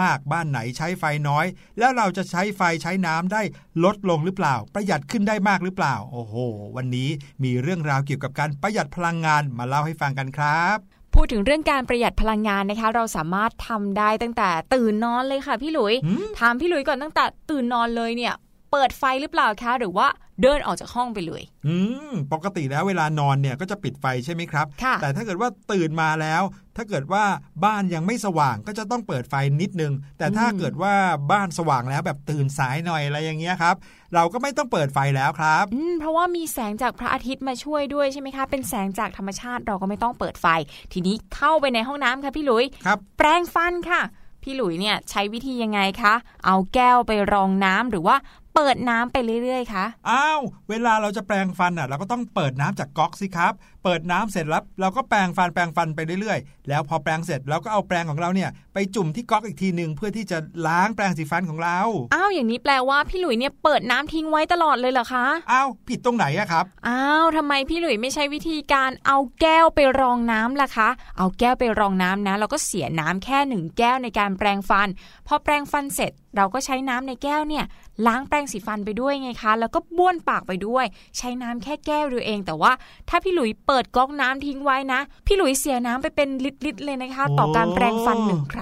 [0.01, 1.47] มากบ้านไหนใช้ไฟน้อย
[1.79, 3.43] แล้วเราจะใช้ไฟใช้น้ำได้
[3.85, 6.35] ลดลงหรือเปล่า ประหยัดขึ้นได้มากหรือเปล่า โอ้โห
[6.77, 7.09] วันนี้
[7.45, 10.79] มีเรื่องราวเกี่ยวกับการประหยัดพลังงานมาเล่าให้ฟังกันครับ
[11.15, 18.35] พูดถึงเรื่องการประหยัดพลังงานนะคะ เราสามารถทำได้ตั้งแต่ตื่นนอนเลยค่ะพี่หลุยหืมถามพี่หลุยก่อนตั้งแต่ตื่นนอนเลยเนี่ย
[18.73, 20.07] เปิดไฟหรือเปล่าคะ หรือว่า
[20.43, 21.77] เดินออกจากห้องไปเลย อื
[22.11, 26.43] มปกติแล้วเวลานอนเนี่ยก็จะปิดไฟใช่ไหมครับค่ะแต่ถ้าเกิดว่าตื่นมาแล้ว
[26.77, 27.25] ถ้าเกิดว่า
[27.65, 30.95] บ้านยังไม่สว่างก็จะต้องเปิดไฟนิดนึง แต่ถ้าอืมเกิดว่า
[31.33, 33.75] บ้านสว่างแล้วแบบตื่นสายหน่อยอะไรอย่างเงี้ยครับ
[34.15, 40.47] เราก็ไม่ต้องเปิดไฟแล้วครับอืมเพราะว่ามีแสงจากพระอาทิตย์มาช่วยด้วยใช่ไหมคะ เป็นแสงจากธรรมชาติเราก็ไม่ต้องเปิดไฟ
[40.93, 44.03] ทีนี้เข้าไปในห้องน้ำค่ะพี่หลุยครับ แปรงฟันค่ะ
[44.43, 46.15] พี่หลุยเนี่ยใช้วิธียังไงคะ
[46.47, 48.17] เอาแก้วไปรองน้ำหรือว่า
[48.55, 53.53] เปิดน้ำไปเรื่อยๆคะอ้าวเวลาเราจะแปรงฟันอะ เราก็ต้องเปิดน้ำจากก๊อกสิครับ
[53.85, 61.79] เปิดน้ำเสร็จแล้วเราก็แปรงฟันแปรงฟันไปเรื่อยๆ แล้วพอแปรงเสร็จเราก็เอาแปรงของเราเนี่ย ไปจุ่มที่ก๊อกอีกทีหนึ่งเพื่อที่จะล้างแปรงสีฟันของเรา
[62.15, 74.89] อ้าวอย่างนี้แปลว่าพี่หลุยเนี่ยเปิดน้ำทิ้งไว้ตลอดเลยเหรอคะ อ้าวผิดตรงไหนอะครับ อ้าวทำไมพี่หลุยไม่ใช้วิธีการเอาแก้วไปรองน้ำล่ะคะ เอาแก้วไปรองน้ำนะเราก็เสียน้ำแค่หนึ่งแก้วในการแปรงฟัน
[75.27, 77.65] พอแปรงฟันเสร็จเราก็ใช้น้ำในแก้วเนี่ย
[78.07, 80.85] ล้างแปรงสีฟันไปด้วยไงคะ แล้วก็บ้วนปากไปด้วย
[81.19, 82.73] ใช้น้ำแค่แก้วเดียวเอง แต่ว่า
[83.09, 88.61] ถ้าพี่หลุยเปิดก๊อกน้ำทิ้งไว้นะ พี่หลุยเสียน้ำไปเป็นลิตรๆเลยนะคะ ต่อการแปรงฟันหนึ่งคร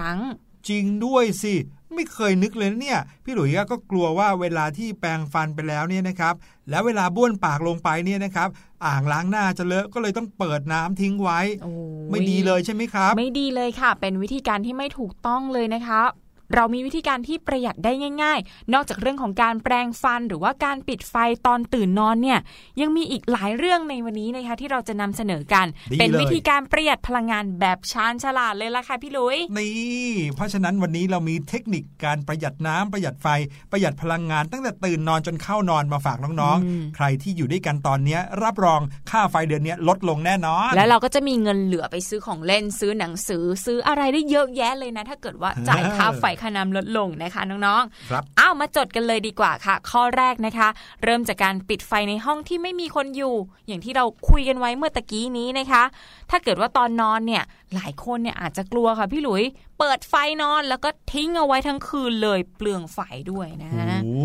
[0.69, 1.55] จริงด้วยสิ
[1.95, 6.33] ไม่เคยนึกเลยนะเนี่ย พี่หลุยส์ก็กลัวว่าเวลาที่แปรงฟันไปแล้วเนี่ยนะครับ
[6.69, 8.49] แล้วเวลาบ้วนปากลงไปเนี่ยนะครับ
[8.85, 11.73] อ่างล้างหน้าจะเลอะก็เลยต้องเปิดน้ำทิ้งไว้โอ้
[12.07, 16.01] ยไม่ดีเลยใช่ไหมครับ ไม่ดีเลยค่ะ เป็นวิธีการที่ไม่ถูกต้องเลยนะคะ
[16.55, 17.91] เรามีวิธีการที่ประหยัดได้
[18.23, 21.15] ง่าย ๆ นอกจากเรื่องของการแปรงฟันหรือว่าการปิดไฟ
[21.47, 22.39] ตอนตื่นนอนเนี่ย
[22.81, 33.27] ยังมีอีกหลายเรื่องในวันนี้นะคะที่เราจะนำเสนอกันดีเป็นเลยวิธีการประหยัดพลังงานแบบชาญฉลาดเลยล่ะค่ะพี่ลุยนี่เพราะฉะนั้นวันนี้เรามีเทคนิคการประหยัดน้ำประหยัดไฟ
[33.71, 50.67] ประหยัดพลังงาน ตั้งแต่ตื่นนอนจนเข้านอนมาฝากน้องอืมๆใครที่อยู่ด้วยกันตอนเนี้ยรับรองค่าไฟเดือนเนี้ยลดลงแน่นอน แล้วเราก็จะมีเงินเหลือไปซื้อของเล่นซื้อหนังสือซื้ออะไรได้เยอะแยะเลยนะ ถ้าเกิดว่าจ่ายค่าไฟค่าน้ำลดลงนะคะน้องๆครับอ้าวมาจดกันเลยดีกว่าค่ะ ข้อแรกนะคะ
[51.03, 53.35] เริ่มจากการปิดไฟในห้องที่ไม่มีคนอยู่
[53.67, 55.83] อย่างที่เราคุยกันไว้เมื่อตะกี้นี้นะคะ
[56.29, 57.43] ถ้าเกิดว่าตอนนอนเนี่ย
[57.75, 59.43] หลายคนเนี่ยอาจจะกลัวค่ะพี่หลุย
[59.81, 62.99] เปิดไฟนอนแล้วก็ทิ้งเอาไว้ทั้งคืนเลยเปลืองไฟ
[63.31, 63.71] ด้วยนะ
[64.03, 64.15] โอ้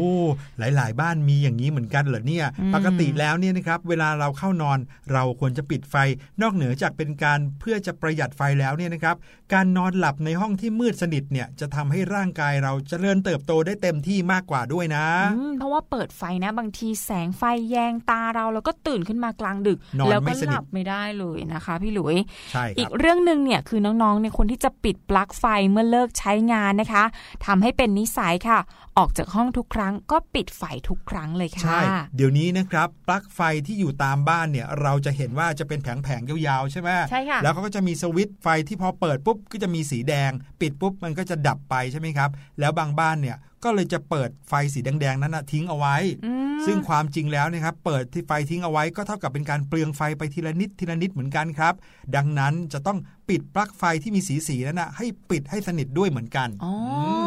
[0.59, 4.79] หลาย ๆ บ้านมีอย่างนี้เหมือนกันเหรอเนี่ยอืมปกติแล้วเนี่ยนะครับเวลาเราเข้านอน
[5.13, 5.95] เราควรจะปิดไฟ
[6.43, 9.17] นอกเหนือจากเป็นการเพื่อจะประหยัดไฟแล้วเนี่ยนะครับ
[9.55, 22.17] การนอนหลับในห้องที่มืดสนิทเนี่ยจะทำให้ร่างกายเราจเจริญเติบโตได้เต็มที่มากกว่าด้วยนะอืมเพราะว่าเปิดไฟนะบางทีแสงไฟแยงตาเราแล้วก็ตื่นขึ้นมากลางดึกนอนแล้วไม่ก็สนิทหลับไม่ได้เลยนะคะ พี่หลุย
[22.53, 27.05] ใช่คอีรักบเรื่องหนึ่งเนี่ยคือน้องๆเนี่ยควรที่จะปิดปลั๊กไฟเมื่อเลิกใช้งานนะคะ
[27.47, 28.59] ทำให้เป็นนิสัยค่ะ
[28.99, 31.81] ออกจากห้องทุกครั้งก็ปิดไฟทุกครั้งเลยค่ะ ใช่
[32.17, 40.31] เดี๋ยวนี้นะครับปลั๊กไฟที่อยู่ตามบ้านเนี่ยเราจะเห็นว่าจะเป็นแผงๆยาวๆใช่ไหมใช่ค่ะ แล้วเขาก็จะมีสวิตช์ไฟที่พอเปิดปุ๊บก็จะมีสีแดง
[40.61, 42.31] ปิดปุ๊บมันก็จะดับไปใช่ไหมครับ
[42.61, 51.75] แล้วบางบ้านเนี่ยก็เลยจะเปิดไฟสีแดงๆนั้นนะทิ้งเอาไว้ อืม ซึ่งความจริงแล้วเนะครับเปิดที่ไฟทิ้งเอาไว้ก็เท่ากับเป็นการเปลืองไฟไปทีละนิดทีละนิดเหมือนกันครับ
[52.17, 56.73] ดังนั้นจะต้องปิดปลั๊กไฟที่มีสีสีๆนั้นนะให้ปิดให้สนิทด้วยเหมือนกันอ๋ออ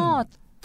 [0.02, 0.04] ม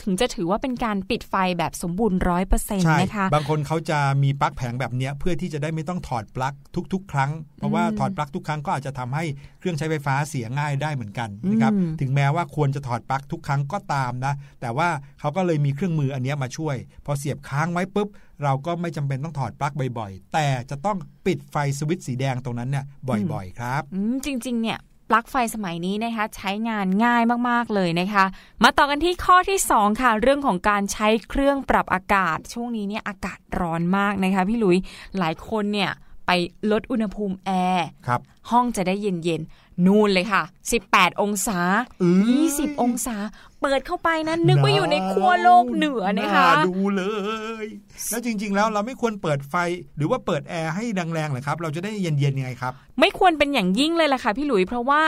[0.02, 6.54] ถึงจะถือว่าเป็นการปิดไฟแบบสมบูรณ์ร้อยเปอร์เซ็นต์ใช่นะคะ บางคนเขาจะมีปลั๊กแผงแบบเนี้ยเพื่อที่จะได้ไม่ต้องถอดปลั๊ก
[6.94, 9.24] ทุก ๆ ครั้ง เพราะว่าอืมถอดปลั๊กทุกครั้งก็อาจจะทำให้
[9.60, 18.08] เครื่องใช้ไฟฟ้าเสียง่ายได้เหมือนกันนะครับอืมถึงแม้ว่าควรจะถอดปลั๊กทุกครั้งก็ตามนะ แต่ว่าเขาก็เลยมีเครื่องมืออันเนี้ยมาช่วย พอเสียบค้างไว้ปุ๊บ
[18.44, 22.86] เราก็ไม่จำเป็นต้องถอดปลั๊กบ่อยๆ แต่จะต้องปิดไฟสวิตช์สีแดงตรงนั้นเนี่ย
[23.34, 28.26] บ่อยๆ ครับอืมจริงๆ เนี่ย ปลั๊กไฟสมัยนี้นะคะใช้งานง่ายมากๆเลยนะคะ
[28.64, 34.78] มาต่อกันที่ข้อที่ 2 ค่ะ เรื่องของการใช้เครื่องปรับอากาศ ช่วงนี้เนี่ยอากาศร้อนมากนะคะ พี่หลุย
[35.20, 35.92] หลายคนเนี่ย
[36.26, 36.32] ไป
[36.72, 40.44] ลดอุณหภูมิแอร์ครับห้องจะได้เย็นๆ นู่นเลยค่ะ
[40.82, 41.60] 18 องศา
[42.00, 43.16] เอ้ย20 องศา
[43.66, 47.04] เปิดเข้าไปนะนึกว่าอยู่ในขั้วโลกเหนือนะคะาดูเล
[47.64, 47.66] ย
[48.10, 49.56] แล้วจริง ๆ แล้วเราไม่ควรเปิดไฟ
[49.98, 55.02] หรือว่าเปิดแอร์ให้แรงๆเหรอครับ เราจะได้เย็นๆยังไงครับ ไม่ควรเป็นอย่างยิ่งเลยล่ะค่ะพี่หลุยเพราะว่า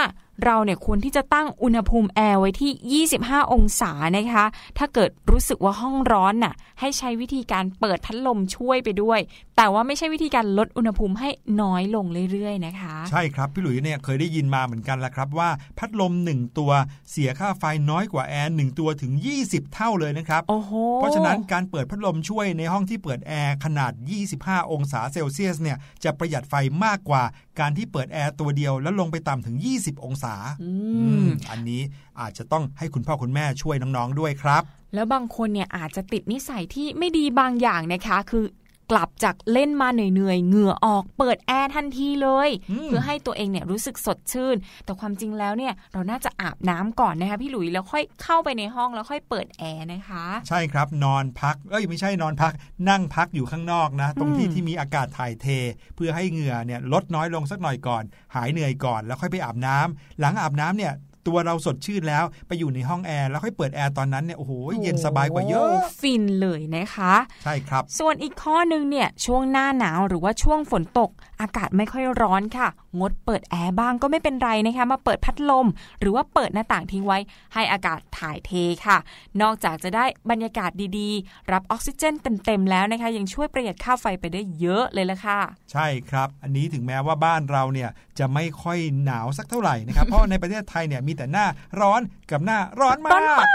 [0.45, 4.45] เราเนี่ยควรที่จะตั้งอุณหภูมิแอร์ไว้ที่ 25 องศานะคะ
[4.77, 9.19] ถ้าเกิดรู้สึกว่าห้องร้อนน่ะ ให้ใช้วิธีการเปิดพัดลมช่วยไปด้วย
[9.57, 11.29] แต่ว่าไม่ใช่วิธีการลดอุณหภูมิให้
[11.61, 16.71] น้อยลงเรื่อยๆนะคะ ใช่ครับ พี่หลุยเนี่ยเคยได้ยินมาเหมือนกันละครับว่าพัดลม 1 ตัว
[17.11, 23.91] เสียค่าไฟน้อยกว่าแอร์1ตัวถึง 20 เท่าเลยนะครับ โอ้โห เพราะฉะนั้นการเปิดพัดลมช่วยในห้องที่เปิดแอร์ขนาด
[24.31, 26.53] 25 องศาเซลเซียสเนี่ยจะประหยัดไฟ
[26.85, 27.23] มากกว่า
[27.59, 30.26] การที่เปิดแอร์ตัวเดียวแล้วลงไปต่ำถึง 20 องศา
[30.63, 31.81] อือืมมอันนี้
[32.19, 34.63] อาจจะต้องให้คุณพ่อคุณแม่ช่วยน้องๆด้วยครับ
[34.93, 38.45] แล้วบางคนเนี่ยอาจจะติดนิสัยที่ไม่ดีบางอย่างนะคะ คือ
[38.91, 52.53] กลับจากเล่นมาเหนื่อยๆเหงื่อออกเปิดแอร์ทันทีเลยอืมเพื่อให้ตัวเองเนี่ยรู้สึกสดชื่น แต่ความจริงแล้วเนี่ยเราน่าจะอาบน้ำก่อนนะคะพี่หลุยแล้วค่อยเข้าไปในห้องแล้วค่อยเปิดแอร์นะคะ ใช่ครับนอนพักเอ้ยไม่ใช่นอนพัก
[52.89, 55.47] นั่งพักอยู่ข้างนอกนะ ตรงที่อืมที่มีอากาศถ่ายเท
[55.95, 58.03] เพื่อให้เหงื่อเนี่ยลดน้อยลงสักหน่อยก่อน
[58.35, 60.93] หายเหนื่อยก่อน แล้วค่อยไปอาบน้ำหลังอาบน้ำเนี่ย
[61.27, 71.09] ตัวเราสดชื่นแล้วไปอยู่ในห้องแอร์แล้วค่อยเปิดแอร์ตอนนั้นเนี่ยโอ้โหเย็นสบายกว่าเยอะฟินเลยนะคะใช่ครับ ส่วนอีกข้อหนึ่งเนี่ยช่วงหน้าหนาวหรือว่าช่วงฝนตก
[71.41, 72.67] อากาศไม่ค่อยร้อนค่ะ
[72.99, 75.67] งงดเปิดแอร์บ้างก็ไม่เป็นไรนะคะ มาเปิดพัดลม
[75.99, 77.19] หรือว่าเปิดหน้าต่างทิ้งไว้
[77.53, 78.51] ให้อากาศถ่ายเท
[78.85, 78.97] ค่ะ
[79.41, 82.13] นอกจากจะได้บรรยากาศดีๆ รับออกซิเจน
[82.45, 85.39] เต็มๆแล้วนะคะ ยังช่วยประหยัดค่าไฟไปได้เยอะเลยละค่ะ
[85.71, 91.45] ใช่ครับ อันนี้ถึงแม้ว่าบ้านเราเนี่ยจะไม่ค่อยหนาวสักเท่าไหร่นะครับ เพราะในประเทศไทยเนี่ยมีแต่หน้า
[91.81, 93.11] ร้อนกับหน้าร้อนมา
[93.43, 93.45] ก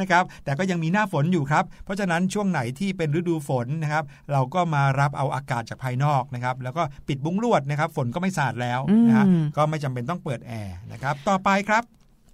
[0.00, 11.84] นะครับ แต่ก็ยังมีหน้าฝนอยู่ครับ เพราะฉะนั้นช่วงไหนที่เป็นฤดูฝนนะครับ เราก็มารับเอาอากาศจากภายนอกนะครับ แล้วก็ปิดบุ้งลวดนะครับ ฝนก็ไม่สาดแล้วนะฮะอืมก็ไม่จำเป็นต้องเปิดแอร์นะครับต่อไปครับ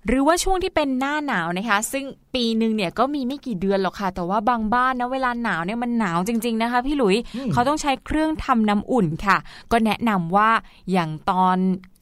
[0.09, 9.37] หรือว่าช่วงที่เป็นหน้าหนาวนะคะ ซึ่งปีหนึ่งเนี่ยก็มีไม่กี่เดือนหรอกค่ะ แต่ว่าบางบ้านนะเวลาหนาวเนี่ยมันหนาวจริง ๆนะคะ พี่หลุยอืมเขาต้องใช้เครื่องทำน้ำอุ่นค่ะ
[9.73, 10.51] ก็แนะนำว่า
[10.93, 11.59] อย่างตอน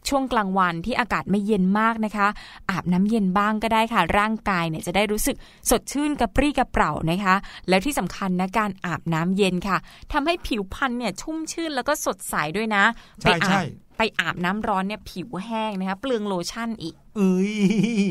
[0.08, 2.26] ช่วงกลางวันที่อากาศไม่เย็นมากนะคะ
[2.70, 5.36] อาบน้ำเย็นบ้างก็ได้ค่ะ ร่างกายเนี่ยจะได้รู้สึก
[5.70, 7.34] สดชื่นกระปรี้กระเปร่านะคะ
[7.68, 9.76] แล้วที่สำคัญนะการอาบน้ำเย็นค่ะ
[10.12, 12.84] ทำให้ผิวพรรณเนี่ยชุ่มชื่นแล้วก็สดใสด้วยนะ
[13.22, 13.64] ใช่ไปอาใช่บ
[13.96, 17.52] ไปอาบน้ำร้อนเนี่ยผิวแห้งนะคะเปลืองโลชั่นอีก เอ้ย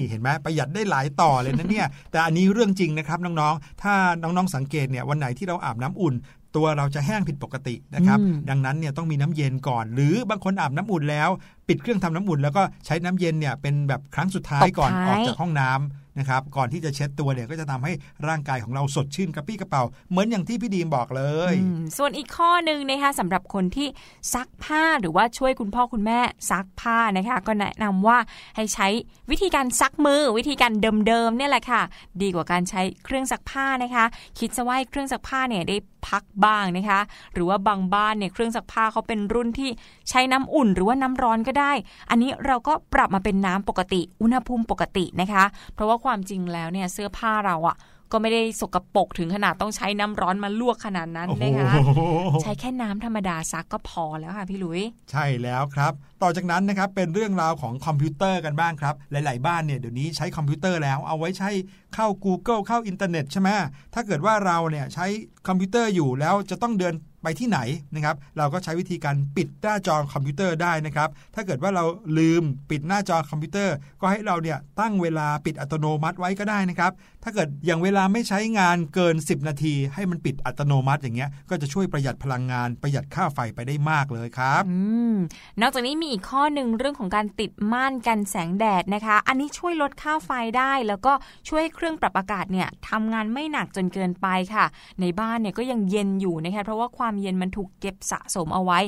[0.10, 6.16] เห็นไหมประหยัดได้หลายต่อเลยนะเนี่ย แต่อันนี้เรื่องจริงนะครับน้องๆ ถ้าน้องๆสังเกตเนี่ยวันไหนที่เราอาบน้ำอุ่น
[6.56, 11.30] ตัวเราจะแห้งผิดปกตินะครับอืมดังนั้นเนี่ยต้องมีน้ำเย็นก่อน หรือบางคนอาบน้ำอุ่นแล้ว
[11.68, 15.82] ปิดเครื่องทำน้ำอุ่นแล้วก็ใช้น้ำเย็นเนี่ยเป็นแบบครั้งสุดท้ายก่อนออกจากห้องน้ำ
[16.20, 17.94] นะครับก่อนที่จะเช็ดตัวเนี่ยก็จะทำให้
[18.28, 23.88] ร่างกายของเราสดชื่นกระปรี้กระเป๋า เหมือนอย่างที่พี่ดีมบอกเลยอืมส่วนอีกข้อหนึ่งนะคะสำหรับคนที่
[24.34, 26.20] ซักผ้าหรือว่าช่วยคุณพ่อคุณแม่
[26.52, 28.18] ซักผ้านะคะก็แนะนำว่า
[28.56, 28.88] ให้ใช้
[29.32, 30.74] วิธีการซักมือวิธีการ
[31.08, 31.82] เดิมๆเนี่ยแหละค่ะ
[32.22, 34.06] ดีกว่าการใช้เครื่องซักผ้านะคะ
[34.40, 37.00] คิดซะว่าเครื่องซักผ้าเนี่ยได้พักบ้างนะคะ
[37.34, 39.70] หรือว่าบางบ้านเนี่ยเครื่องซักผ้าเขาเป็นรุ่นที่
[40.10, 41.72] ใช้น้ำอุ่น หรือว่าน้ำร้อนก็ได้
[42.10, 47.78] อันนี้เราก็ปรับมาเป็นน้ำปกติ อุณหภูมิปกตินะคะ เพราะว่าความจริงแล้วเนี่ยเสื้อผ้าเราอะ
[48.16, 51.76] ก็ไม่ได้สกปรกถึงขนาดต้องใช้น้ำร้อนมาลวกขนาดนั้นโอ้โหนะคะ
[52.42, 61.50] ใช้แค่น้ำธรรมดาซักก็พอแล้วค่ะพี่หลุย ใช่แล้วครับ ต่อจากนั้นนะครับเป็นเรื่องราวของคอมพิวเตอร์กันบ้างครับ หลาย ๆ บ้านเนี่ยเดี๋ยวนี้ใช้คอมพิวเตอร์แล้วเอาไว้ใช้
[61.96, 63.50] เข้า Google เข้าอินเทอร์เน็ตใช่ไหม
[63.94, 65.06] ถ้าเกิดว่าเราเนี่ยใช้
[65.48, 67.60] คอมพิวเตอร์อยู่แล้วจะต้องเดิน ไปที่ไหน
[67.96, 71.84] นะครับ เราก็ใช้วิธีการปิดหน้าจอคอมพิวเตอร์ได้นะครับ ถ้าเกิดว่าเรา
[72.18, 76.92] ลืมปิดหน้าจอคอมพิวเตอร์ ก็ให้เราเนี่ยตั้งเวลาปิดอัตโนมัติไว้ก็ได้นะครับ
[77.24, 84.74] ถ้าเกิดอย่างเวลาไม่ใช้งานเกิน 10 นาที ให้มันปิดอัตโนมัติอย่างเงี้ย ก็จะช่วยประหยัดพลังงานประหยัดค่าไฟไปได้มากเลยครับอ
[85.62, 91.14] นอกจากนี้มีอีกข้อหนึ่งเรื่องของการติดม่านกันแสงแดดนะคะ อันนี้ช่วยลดค่าไฟได้ แล้วก็
[91.48, 94.66] ช่วยให้เครื่องปรับอากาศเนี่ยทำงานไม่หนักจนเกินไปค่ะ
[95.02, 98.80] ในบ้านเนี่ยก็ยังเย็นอยู่นะคะเพราะว่าความเย็นมันถูกเก็บสะสมเอาไว้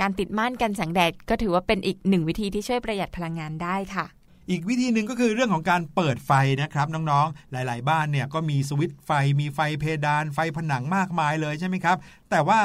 [0.00, 4.06] การติดม่านกันแสงแดดก็ถือว่าเป็นอีกหนึ่งวิธีที่ช่วยประหยัดพลังงานได้ค่ะ
[4.50, 11.96] อีกวิธีหนึ่งก็คือเรื่องของการเปิดไฟนะครับน้องๆ หลายๆ บ้านเนี่ยก็มีสวิตช์ไฟ มีไฟเพดาน ไฟผนังมากมายเลยใช่ไหมครับ
[12.30, 12.60] แต่ว่า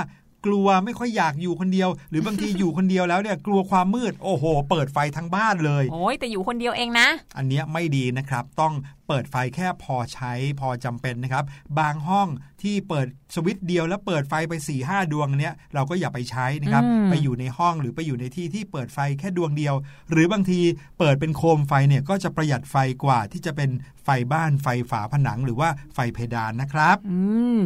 [0.46, 11.44] กลัวไม่ค่อยอยากอยู่คนเดียว หรือบางทีอยู่คนเดียวแล้วเนี่ยกลัวความมืดโอ้โห เปิดไฟทั้งบ้านเลย โอ้ยแต่อยู่คนเดียวเองนะ อันเนี้ยไม่ดีนะครับ ต้องเปิดไฟแค่พอใช้พอจำเป็นนะครับ
[11.80, 12.28] บางห้อง
[12.62, 19.76] ที่เปิดสวิตช์เดียวแล้วเปิดไฟไป4ี่ห้าดวงเนี้ยเราก็อย่าไปใช้นะครับอืมไปอยู่ในห้องหรือไปอยู่ในที่ที่เปิดไฟแค่ดวงเดียว
[20.12, 20.60] หรือบางที
[21.00, 23.70] เปิดเป็นโคมไฟเนี่ยก็จะประหยัดไฟกว่าที่จะเป็น
[24.04, 27.20] ไฟบ้านไฟฝาผนังหรือว่าไฟเพดานนะครับอื
[27.56, 27.58] ม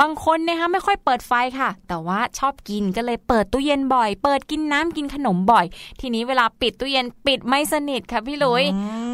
[0.00, 5.66] บางคนนะคะไม่ค่อยเปิดไฟค่ะ แต่ว่าชอบกินก็เลยเปิดตู้เย็นบ่อย เปิดกินน้ำกินขนมบ่อย
[6.00, 8.64] ทีนี้เวลาปิดตู้เย็นปิดไม่สนิทค่ะพี่หลุย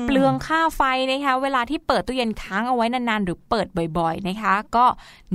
[0.07, 3.67] เปลืองค่าไฟนะคะเวลาที่เปิดตู้เย็นค้างเอาไว้นานๆ หรือเปิด
[3.99, 4.85] บ่อยๆนะคะ ก็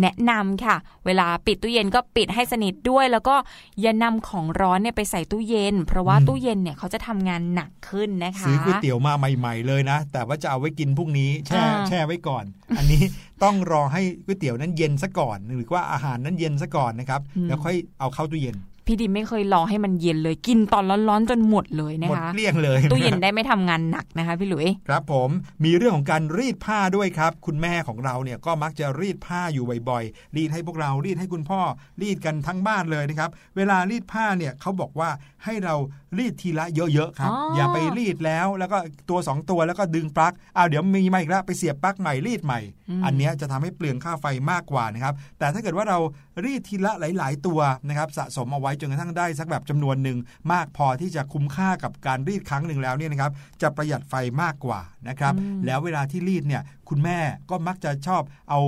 [0.01, 3.35] แนะนำค่ะ เวลาปิดตู้เย็นก็ปิดให้สนิทด้วย แล้วก็
[3.81, 12.45] อย่านำของร้อนเนี่ยไปใส่ตู้เย็น เพราะว่าอืมตู้เย็นเนี่ยเขาจะทำงานหนักขึ้นนะคะซื้อก๋วยเตี๋ยวมาใหม่ ๆเลยนะ แต่ว่าจะเอาไว้กินพรุ่งนี้แช่อ่าแช่ไว้ก่อน
[12.77, 13.03] อันนี้
[13.43, 18.57] ต้องรอให้ก๋วยเตี๋ยวนั้นเย็นซะก่อน หรือว่าอาหารนั้นเย็นซะก่อนนะครับแล้วค่อยเอาเข้าตู้เย็น
[18.87, 25.29] พี่ดิมไม่เคยรอให้มันเย็นเลยกินตอนร้อนๆจนหมดเลยนะหมดคะเกลี้ยงเลยตู้เย็นได้ไม่ทำงานหนักนะคะพี่หลุยครับผม
[25.65, 31.61] มีเรื่องของการรีดผ้าด้วยครับ คุณแม่ของเราเนี่ยก็มักจะรีดผ้าอยู่บ่อยๆรีดให้พวกเรารีดให้คุณพ่อ
[32.01, 35.09] รีดกันทั้งบ้านเลยนะครับ เวลารีดผ้าเนี่ยเขาบอกว่า
[35.47, 35.75] ให้เรา
[36.17, 38.77] รีดทีละเยอะๆครับอ๋อออย่าไปรีดแล้วแล้วก็
[39.09, 42.59] ตัวสองตัวแล้วก็ดึงปลั๊กอ้าวเดี๋ยวมีมาอีกแล้วไปเสียบปลั๊กใหม่รีดใหม่
[43.05, 45.99] อันเนี้ยจะทำให้เปลืองค่าไฟมากกว่านะครับ แต่ถ้าเกิดว่าเรา
[46.45, 50.17] รีดทีละหลาย ๆ ตัวนะครับสะสมเอาไว้จนกระทั่งได้สักแบบจำนวนหนึ่ง
[50.51, 53.31] มากพอที่จะคุ้มค่ากับการรีดครั้งหนึ่งแล้วเนี่ยนะครับ
[53.61, 54.79] จะประหยัดไฟมากกว่า
[55.09, 55.33] นะครับ
[55.65, 57.19] แล้วเวลาที่รีดเนี่ยคุณแม่
[57.49, 58.59] ก็มักจะชอบเอา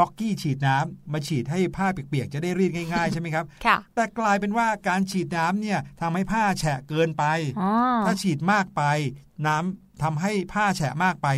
[0.00, 7.24] ฟอกกี้ฉีดน้ำมาฉีดให้ผ้าเปียกๆจะได้รีดง่ายๆใช่ไหมครับค่ะแต่กลายเป็นว่าการฉีดน้ำเนี่ยทำให้ผ้าแฉะเกินไป
[7.60, 7.70] อ๋อ
[8.06, 8.82] ถ้าฉีดมากไป
[9.46, 11.28] น้ำทำให้ผ้าแฉะมากไป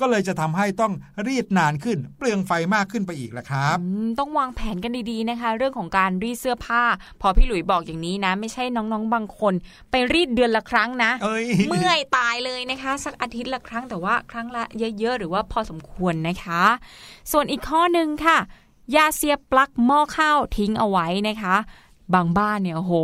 [0.00, 0.92] ก็เลยจะทำให้ต้อง
[1.26, 6.82] รีดนานขึ้น เปลืองไฟมากขึ้นไปอีกแหละครับอืมต้องวางแผนกันดีๆนะคะ เรื่องของการรีดเสื้อผ้า
[7.20, 9.54] พอพี่หลุยบอกอย่างนี้นะ ไม่ใช่น้องๆบางคน
[9.90, 14.64] ไปรีดเดือนละครั้งนะเอ้ยเมื่อยตายเลยนะคะ สักอาทิตย์ละครั้งแต่ว่าครั้งละ
[14.98, 16.62] เยอะๆ หรือว่าพอสมควรนะคะ
[17.32, 18.38] ส่วนอีกข้อหนึ่งค่ะ
[18.92, 21.56] อย่าเสียบปลั๊กหม้อข้าวทิ้งเอาไว้นะคะ
[22.14, 22.94] บางบ้านเนี่ยโอ้โห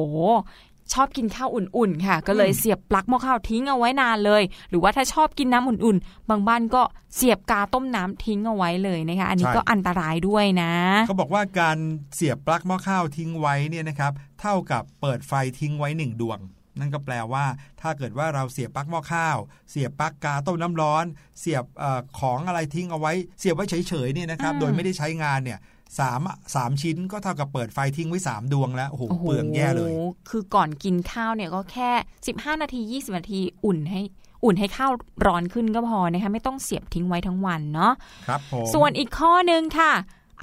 [0.95, 6.83] ชอบกินข้าวอุ่นๆค่ะ ก็เลยเสียบปลั๊กหม้อข้าวทิ้งเอาไว้นานเลย หรือว่าถ้าชอบกินน้ำอุ่นๆ บางบ้านก็
[7.15, 10.73] เสียบกาต้มน้ำทิ้งเอาไว้เลยนะคะ อันนี้ใช่ก็อันตรายด้วยนะ
[11.07, 11.79] เขาบอกว่าการ
[12.15, 16.41] เสียบปลั๊กหม้อข้าวทิ้งไว้เนี่ยนะครับเท่ากับเปิดไฟทิ้งไว้หนึ่งดวง
[16.81, 17.45] นั่นก็แปลว่า
[17.81, 19.37] ถ้าเกิดว่าเราเสียบปลั๊กหม้อข้าว
[19.71, 21.05] เสียบปลั๊กกาต้มน้ำร้อน
[21.41, 25.59] เสียบเออของอะไรทิ้งเอาไว้ เสียบไว้เฉยๆเนี่ยนะครับอืมโดยไม่ได้ใช้งานเนี่ย
[25.99, 26.21] สาม
[26.55, 29.93] สามชิ้นก็เท่ากับเปิดไฟทิ้งไว้สามดวงแล้วโอ้โหโอ้โหเปลืองแย่เลย
[30.31, 31.91] คือก่อนกินข้าวเนี่ยก็แค่
[32.27, 34.01] 15นาที20นาทีอุ่นให้
[34.45, 34.93] อุ่นให้ข้าว
[35.27, 37.93] ร้อนขึ้นก็พอนะคะไม่ต้องเสียบทิ้งไว้ทั้งวันเนาะ
[38.29, 39.93] ครับผมส่วนอีกข้อหนึ่งค่ะ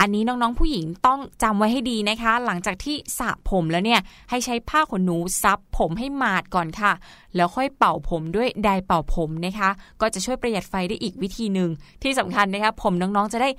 [0.02, 6.94] อันนี้น้องๆผู้หญิงต้องจำไว้ให้ดีนะคะ หลังจากที่สระผมแล้วเนี่ย ให้ใช้ผ้าขนหนูซับผมให้หมาดก่อนค่ะ
[7.36, 9.70] แล้วค่อยเป่าผมด้วยไดร์เป่าผมนะคะ
[10.02, 11.70] ก็จะช่วยประหยัดไฟได้อีกวิธีหนึ่ง
[12.04, 13.50] ที่สำคัญนะคะ ผมน้องๆจะได้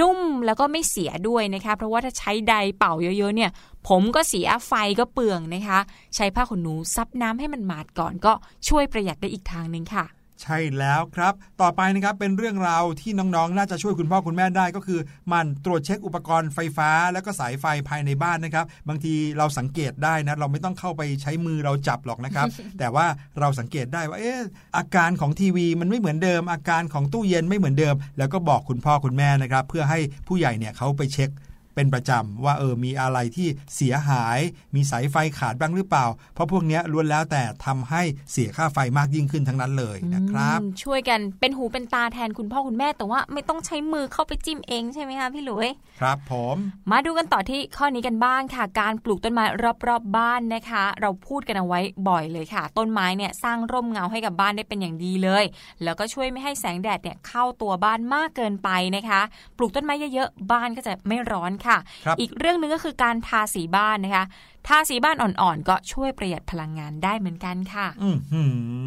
[0.00, 3.50] นุ่มแล้วก็ไม่เสียด้วยนะคะเพราะว่าถ้าใช้ใดเป่าเยอะๆเนี่ย
[3.88, 5.78] ผมก็เสียไฟก็เปลืองนะคะ
[6.14, 8.32] ใช้ผ้าขนหนูซับน้ำให้มันหมาดก่อนก็
[8.68, 10.04] ช่วยประหยัดได้อีกทางหนึ่งค่ะ
[10.42, 15.00] ใช่แล้วครับ ต่อไปนะครับเป็นเรื่องราวที่น้องๆ น่าจะช่วยคุณพ่อคุณแม่ได้ก็คือ
[15.32, 22.46] มันตรวจเช็คอุปกรณ์ไฟฟ้า แล้วก็สายไฟภายในบ้านนะครับ บางทีเราสังเกตได้นะ เราไม่ต้องเข้าไปใช้มือเราจับหรอกนะครับ
[22.78, 23.06] แต่ว่า
[23.40, 24.40] เราสังเกตได้ว่าเอ๊ะ
[24.76, 31.30] อาการของทีวีมันไม่เหมือนเดิม อาการของตู้เย็นไม่เหมือนเดิม แล้วก็บอกคุณพ่อคุณแม่นะครับ เพื่อให้ผู้ใหญ่เนี่ยเขาไปเช็ค
[31.74, 34.38] เป็นประจำว่าเออมีอะไรที่เสียหาย
[34.74, 38.02] มีสายไฟขาดบ้างหรือเปล่า เพราะพวกเนี้ยล้วนแล้วแต่ทำให้
[38.32, 45.68] เสียค่าไฟมากยิ่งขึ้นทั้งนั้นเลยนะครับอืมช่วยกันเป็นหูเป็นตาแทนคุณพ่อคุณแม่ แต่ว่าไม่ต้องใช้มือเข้าไปจิ้มเองใช่ไหมคะพี่หลุย
[46.00, 46.56] ครับผม
[46.90, 55.44] มาดูกันต่อที่ข้อนี้กันบ้างค่ะ การปลูกต้นไม้รอบๆบบ้านนะคะ เราพูดกันเอาไว้บ่อยเลยค่ะ ต้นไม้เนี่ยสร้างร่มเงาให้กับบ้านได้เป็นอย่างดีเลย
[55.82, 59.20] แล้วก็ช่วยไม่ให้แสงแดดเนี่ยเข้าตัวบ้านมากเกินไปนะคะ
[59.56, 64.26] ปลูกต้นไม้เยอะๆบ้านก็จะไม่ร้อนค่ะครับอีกเรื่องหนึ่งก็คือการทาสีบ้านนะคะ
[64.68, 68.44] ทาสีบ้านอ่อนๆ ก็ช่วยประหยัดพลังงานได้เหมือนกันค่ะ อือหื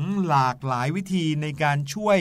[0.08, 2.20] อหลากหลายวิธีในการช่วย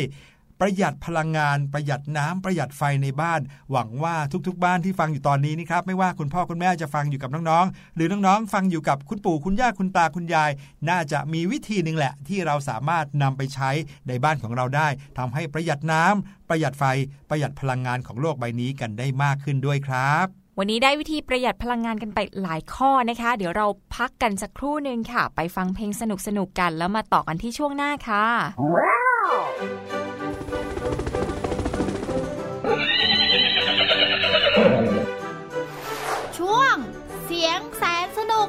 [0.64, 3.40] ประหยัดพลังงานประหยัดน้ำประหยัดไฟในบ้าน
[3.70, 10.50] หวังว่าทุกๆ บ้านที่ฟังอยู่ตอนนี้นี่ครับไม่ว่าคุณพ่อคุณแม่จะฟังอยู่กับน้องๆ หรือน้องๆฟังอยู่กับคุณปู่คุณย่าคุณตาคุณยาย
[10.88, 13.70] น่าจะมีวิธีหนึ่งแหละ ที่เราสามารถนำไปใช้
[14.08, 14.88] ในบ้านของเราได้
[15.18, 16.84] ทำให้ประหยัดน้ำประหยัดไฟ
[17.30, 26.02] ประหยัดพลังงานของโลกใบนี้กันได้มากขึ้นด้วยครับ วันนี้ได้วิธีประหยัดพลังงานกันไปหลายข้อนะคะ เดี๋ยวเราพักกันสักครู่หนึ่งค่ะ ไปฟังเพลงส
[26.38, 28.26] นุกๆกันแล้วมาต่อกันที่ช่วงหน้าค่ะ
[36.38, 36.74] ช่วง
[37.24, 38.48] เสียงแสนสนุก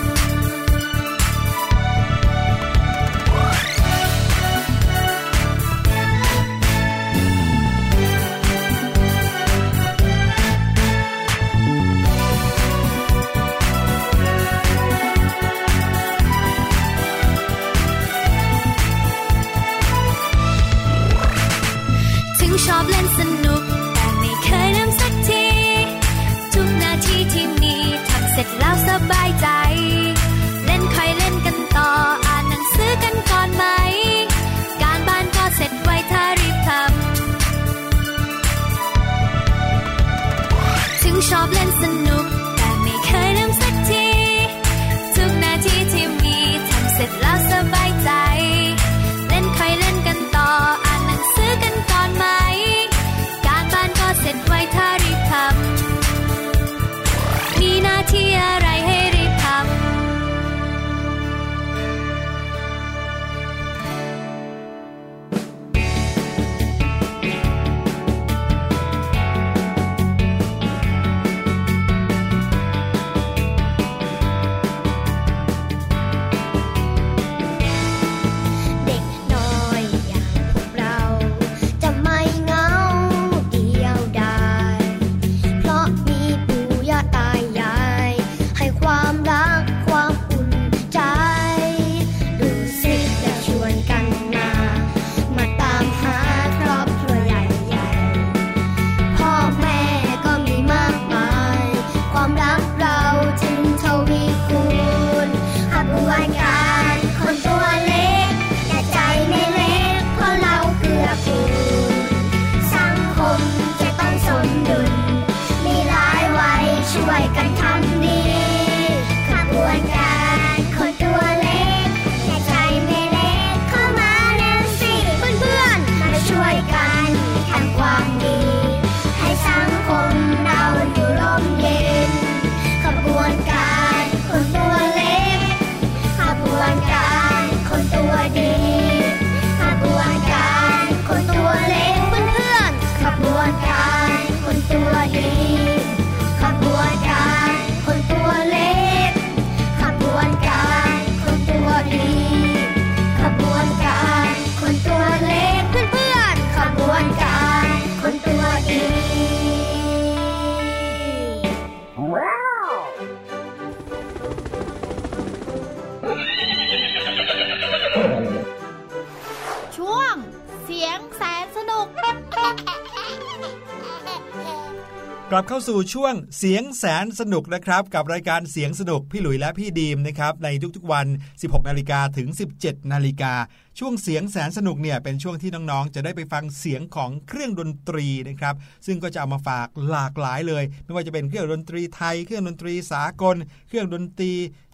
[175.67, 181.07] สู่ช่วงเสียงแสนสนุกนะครับ กับรายการเสียงสนุกพี่หลุยและพี่ดีมนะครับในทุกๆวัน
[181.37, 182.27] 16นาฬิกาถึง
[182.59, 183.33] 17นาฬิกา
[183.79, 188.55] ช่วงเสียงแสนสนุกเนี่ยเป็นช่วงที่น้องๆ จะได้ไปฟังเสียงของเครื่องดนตรีนะครับ
[188.85, 193.35] ซึ่งก็จะเอามาฝากหลากหลายเลย ไม่ว่าจะเป็นเครื่องดนตรีไทย เครื่องดนตรีสากล
[193.67, 194.33] เครื่องดนตรี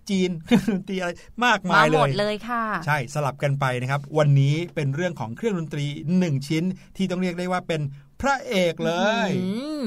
[0.09, 1.11] จีนเครื่องดนตรีอะไร
[1.45, 5.85] มากมายมาเลหมดยเลยค่ะ ใช่สลับกันไปนะครับ วันนี้เป็นเรื่องของเครื่องดนตรี
[6.19, 6.63] หนึ่งชิ้น
[6.97, 7.81] ที่ต้องเรียกได้ว่าเป็น
[8.21, 8.93] พระเอกเล
[9.27, 9.49] ยอื
[9.79, 9.81] ม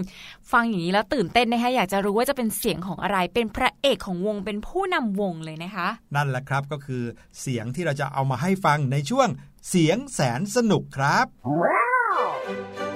[0.53, 7.05] ฟังอย่างนี้แล้วตื่นเต้นนะคะอยากจะรู้ว่าจะเป็นเสียงของอะไรเป็นพระเอกของวงเป็นผู้นำวงเลยนะคะ นั่นแหละครับก็คือ
[7.41, 9.29] เสียงที่เราจะเอามาให้ฟังในช่วง
[9.69, 12.90] เสียงแสนสนุกครับช่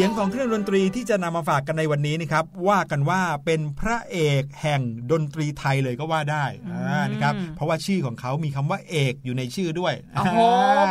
[0.00, 4.80] สียงของเครื่องดนตรีที่จะนำมาฝากกันในวันนี้นะครับ ว่ากันว่าเป็นพระเอกแห่ง
[5.10, 10.38] ดนตรีไทยเลยก็ว่าได้อ่านะครับเพราะว่าชื่อของเขามีคำว่าเอกอยู่ในชื่อด้วยโอ้โห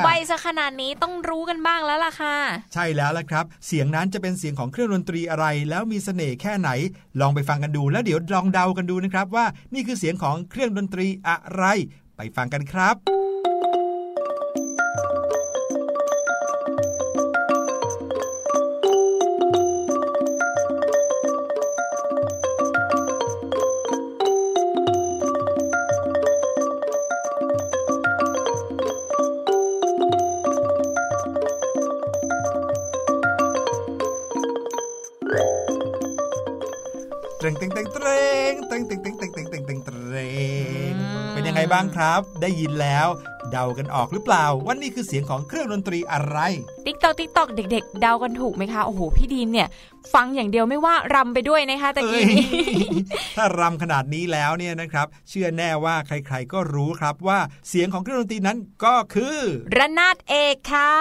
[0.03, 2.35] ใบซะขนาดนี้ต้องรู้กันบ้างแล้วล่ะค่ะ
[2.73, 6.69] ใช่แล้วละครับ เสียงนั้นจะเป็นเสียงของเครื่องดนตรีอะไร แล้วมีเสน่ห์แค่ไหน
[7.19, 11.63] ลองไปฟังกันดู แล้วเดี๋ยวลองเดากันดูนะครับว่านี่คือเสียงของเครื่องดนตรีอะไร
[12.17, 12.95] ไปฟังกันครับ
[41.71, 43.07] บ้างครับ ได้ยินแล้ว
[43.51, 46.37] เดากันออกหรือเปล่าว่านี่คือเสียงของเครื่องดนตรีอะไร
[46.85, 49.67] ติ๊กตอกติ๊กตอกเด็ก ๆ เดากันถูกไหมคะโอ้โหพี่ดีมเนี่ย
[50.13, 52.75] ฟังอย่างเดียวไม่ว่ารำไปด้วยนะคะตะกี้นี้เอ้ย
[53.37, 57.39] ถ้ารำขนาดนี้แล้วเนี่ยนะครับ เชื่อแน่ว่าใคร ๆ ก็รู้ครับว่า
[57.69, 59.37] เสียงของเครื่องดนตรีนั้นก็คือ
[59.77, 60.91] ระนาดเอกค่ะ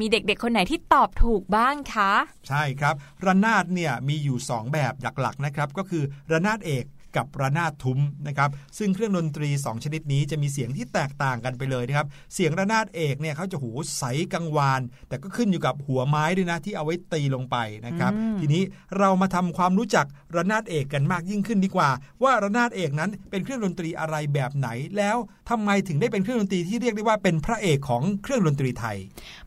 [0.00, 2.12] มีเด็กๆ คนไหนที่ตอบถูกบ้างคะ
[2.48, 2.94] ใช่ครับ
[3.26, 6.02] ระนาดเนี่ยมีอยู่ 2 แบบหลักๆนะครับก็คือ
[6.32, 6.84] ระนาดเอก
[7.16, 7.98] กับระนาดทุ้ม
[8.28, 17.56] นะครับซึ่งเครื่องดนตรี 2 ชนิดนี้จะมีเสียงที่แตกต่างกันไปเลยนะครับเสียงระนาดเอกเนี่ยเขาจะหูใสกังวาน แต่ก็ขึ้นอยู่กับหัวไม้ด้วยนะที่เอาไว้ตีลงไป
[17.86, 18.62] นะครับอืมทีนี้
[18.98, 20.06] เรามาทำความรู้จัก
[20.36, 21.90] ระนาดเอกกันมากยิ่งขึ้นดีกว่า
[22.22, 25.16] ว่าระนาดเอกนั้นเป็นเครื่องดนตรีอะไรแบบไหนแล้ว
[25.50, 28.96] ทำไมถึงได้เป็นเครื่องดนตรีที่เรียกได้ว่าเป็นพระเอกของเครื่องดนตรีไทย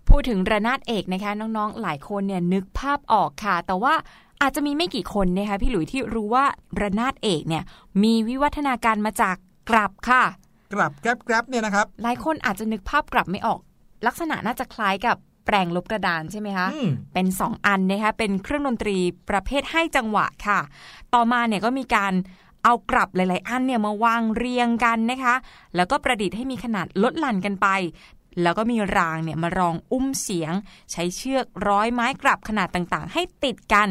[0.10, 3.94] พูดถึงระนาดเอกนะคะน้องๆหลายคนเนี่ยนึกภาพออกค่ะ แต่ว่า
[4.42, 6.46] อาจจะมีไม่กี่คนนะคะพี่หลุยที่รู้ว่า
[6.82, 7.64] ระนาดเอกเนี่ย
[8.04, 9.36] มีวิวัฒนาการมาจาก
[9.70, 10.24] กลับค่ะ
[10.74, 13.60] กลับแกรบๆเนี่ยนะครับ หลายคนอาจจะนึกภาพกลับไม่ออก
[14.08, 18.98] ลักษณะน่าจะคล้ายกับแปลงลบกระดานใช่ไหมคะอืมเป็น 2 อันนะคะเป็นเครื่องดนตรี
[19.30, 20.60] ประเภทให้จังหวะค่ะ
[21.14, 22.14] ต่อมาเนี่ยก็มีการ
[22.64, 25.36] เอากลับหลาย ๆ อันเนี่ยมาวางเรียงกันนะคะ
[25.76, 27.68] แล้วก็ประดิษฐ์ให้มีขนาดลดหลั่นกันไป
[28.42, 30.54] แล้วก็มีรางเนี่ยมารองอุ้มเสียง
[30.92, 33.88] ใช้เชือกร้อยไม้กลับขนาดต่างๆ ให้ติดกัน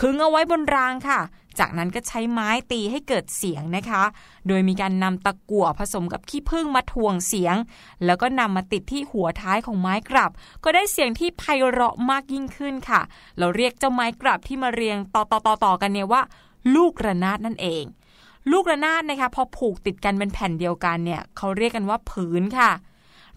[0.00, 1.20] ขึงเอาไว้บนรางค่ะ
[1.58, 4.02] จากนั้นก็ใช้ไม้ตีให้เกิดเสียงนะคะ
[4.48, 7.56] โดยมีการนำตะกั่วผสมกับขี้ผึ้งมาทวงเสียง
[8.04, 10.30] แล้วก็นำมาติดที่หัวท้ายของไม้กลับ
[10.64, 13.00] ก็ได้เสียงที่ไพเราะมากยิ่งขึ้นค่ะ
[13.38, 16.22] เราเรียกเจ้าไม้กลับที่มาเรียงต่อต่อต่อต่อกันเนี่ยว่า
[16.74, 17.84] ลูกระนาดนั่นเอง
[18.50, 22.70] ลูกระนาดนะคะพอผูกติดกันเป็นแผ่นเดียวกันเนี่ยเขาเรียกกันว่าผืนค่ะ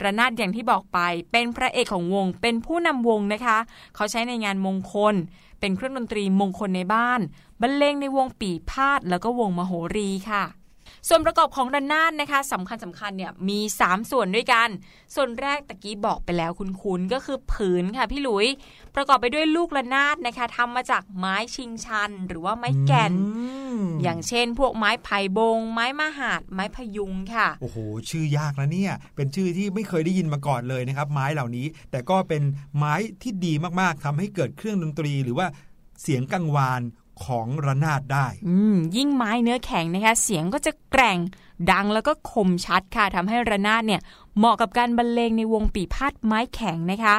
[0.04, 1.00] ระนาดอย่างที่บอกไป
[1.32, 3.58] เป็นพระเอกของวง เป็นผู้นำวงนะคะ
[3.96, 5.16] เขาใช้ในงานมงคล
[5.60, 7.20] เป็นเครื่องดนตรีมงคลในบ้าน
[7.62, 10.44] บรรเลงในวงปีพาดแล้วก็วงมโหรีค่ะ
[11.08, 14.70] ส่วนประกอบของระนาดนะคะสำคัญสำคัญเนี่ยมี 3 ส่วนด้วยกัน
[15.16, 18.48] ส่วนแรกตะกี้บอกไปแล้วคุณคุณก็คือผืนค่ะพี่หลุย
[18.96, 23.46] ประกอบไปด้วยลูกระนาดนะคะทำมาจากไม้ชิงชันหรือว่าไม้แก่นอื
[23.78, 27.78] มอย่างเช่น พวกไม้ไผ่บง ไม้มหาด ไม้พยุงค่ะ โอ้โห
[28.10, 32.44] ชื่อยากนะเนี่ย เป็นชื่อที่ไม่เคยได้ยินมาก่อนเลยนะครับ ไม้เหล่านี้ แต่ก็เป็น
[32.78, 35.48] ไม้ที่ดีมากๆทำให้เกิดเครื่องดนตรีหรือว่า
[36.02, 36.82] เสียงกังวาน
[37.26, 41.20] ของระนาดได้อืมยิ่งไม้เนื้อแข็งนะคะเสียงก็จะแกร่ง
[41.72, 44.02] ดังแล้วก็คมชัดค่ะทำให้ระนาดเนี่ย
[44.38, 47.16] เหมาะกับการบรรเลงในวงปีพาดไม้แข็งนะคะ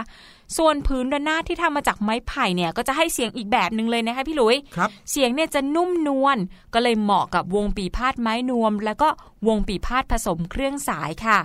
[0.57, 6.37] ส่วนพื้นระนาดที่ทำมาจากไม้ไผ่เนี่ยก็จะให้เสียงอีกแบบหนึ่งเลยนะคะพี่หลุยครับเสียงเนี่ยจะนุ่มนวล
[6.75, 9.09] ก็เลยเหมาะกับวงปีพาดไม้นวม แล้วก็
[9.49, 11.39] วงปีพาดผสมเครื่องสายค่ะ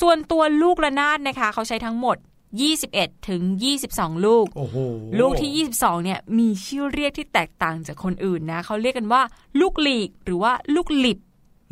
[0.00, 2.16] ส่วนตัวลูกระนาดนะคะ เขาใช้ทั้งหมด
[2.58, 3.42] 21 ถึง
[3.84, 4.76] 22 ลูกโอ้โห
[5.20, 9.22] ลูกที่ 22 เนี่ย มีชื่อเรียกที่แตกต่างจากคนอื่นนะ เขาเรียกกันว่า
[9.60, 11.18] ลูกหลีกหรือว่าลูกหลิบ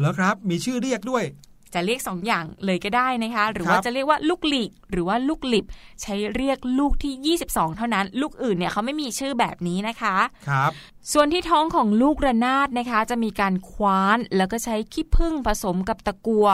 [0.00, 1.24] แล้วครับ มีชื่อเรียกด้วย
[1.74, 5.66] จะเรียกสองอย่างเลยก็ได้นะคะ หรือครับว่าจะเรียกว่าลูกหลีก หรือว่าลูกหลิบ
[6.02, 10.16] ใช้เรียกลูกที่ 22 เท่านั้น ลูกอื่นเนี่ยเขาไม่มีชื่อแบบนี้นะคะ
[10.48, 10.70] ครับ
[11.12, 16.46] ส่วนที่ท้องของลูกระนาดนะคะ จะมีการคว้าน แล้วก็ใช้ขี้ผึ้งผสมกับตะกัว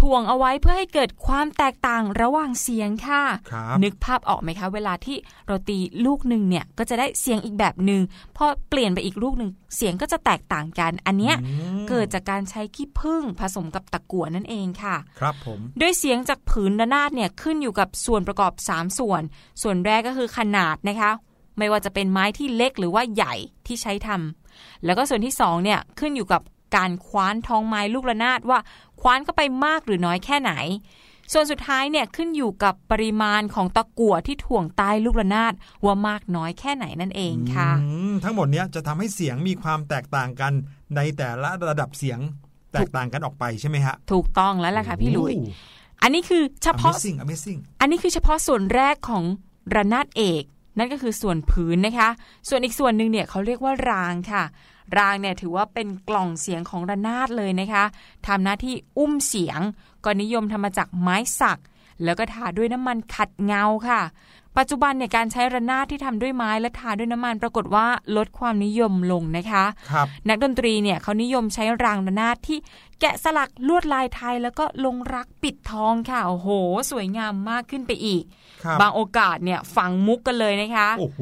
[0.00, 3.22] ถ่วงเอาไว้เพื่อให้เกิดความแตกต่างระหว่างเสียงค่ะ
[3.52, 5.16] ครับนึกภาพออกไหมคะ เวลาที่
[5.46, 8.02] เราตีลูกหนึ่งเนี่ยก็จะได้เสียงอีกแบบหนึ่ง
[8.36, 19.22] พอเปลี่ยนไปอีกลูกหนึ่งเสียงก็จะแตกต่างกัน อันเนี้ยอืมเกิดจากการใช้ขี้ผึ้งผสมกับตะกั่วนั่นเองค่ะ ครับผม โดยเสียงจากผืนระนาดเนี่ยขึ้นอยู่กับส่วนประกอบ 3 ส่วน
[19.62, 21.10] ส่วนแรกก็คือขนาดนะคะ
[21.58, 23.34] ไม่ว่าจะเป็นไม้ที่เล็กหรือว่าใหญ่
[23.66, 26.42] ที่ใช้ทำแล้วก็ส่วนที่2เนี่ยขึ้นอยู่กับ
[26.76, 28.58] การคว้านท้องไม้ลูกระนาดว่า
[29.00, 30.52] คว้านเข้าไปมากหรือน้อยแค่ไหน
[31.32, 35.54] ส่วนสุดท้ายเนี่ยขึ้นอยู่กับปริมาณของตะกั่วที่ถ่วงใต้ลูกระนาด
[35.84, 40.52] ว่ามากน้อยแค่ไหนนั่นเองค่ะอืมทั้งหมดเนี้ยจะทำให้เสียงมีความแตกต่างกัน
[40.96, 42.18] ในแต่ละระดับเสียง
[42.72, 45.50] แตกต่างกันออกไปใช่ไหมฮะถูกต้องแล้วล่ะค่ะพี่หลุยโอ้
[46.02, 49.24] อันนี้คือเฉพาะ Amazing Amazing อันนี้คือเฉพาะส่วนแรกของ
[49.74, 50.42] ระนาดเอก
[50.78, 52.08] นั่นก็คือส่วนผืนนะคะ
[52.48, 54.44] ส่วนอีกส่วนหนึ่งเนี่ยเขาเรียกว่ารางค่ะ
[54.98, 57.84] รางเนี่ยถือว่าเป็นกล่องเสียงของระนาดเลยนะคะ
[58.26, 59.60] ทำหน้าที่อุ้มเสียง
[60.04, 61.58] ก็นิยมทำมาจากไม้สัก
[62.04, 64.00] แล้วก็ทาด้วยน้ำมันขัดเงาค่ะ
[64.58, 72.58] ปัจจุบันเนี่ยการใช้ระนาดที่ทำด้วยไม้และทาด้วยน้ำมันปรากฏว่าลดความนิยมลงนะคะครับนักดนตรีเนี่ยเขานิยมใช้รางระนาดที่
[73.00, 76.48] แกะสลักลวดลายไทยแล้วก็ลงรักปิดทองค่ะโอ้โห
[76.90, 78.22] สวยงามมากขึ้นไปอีก
[78.64, 81.20] ครับบางโอกาสเนี่ยฝังมุกกันเลยนะคะโอ้โห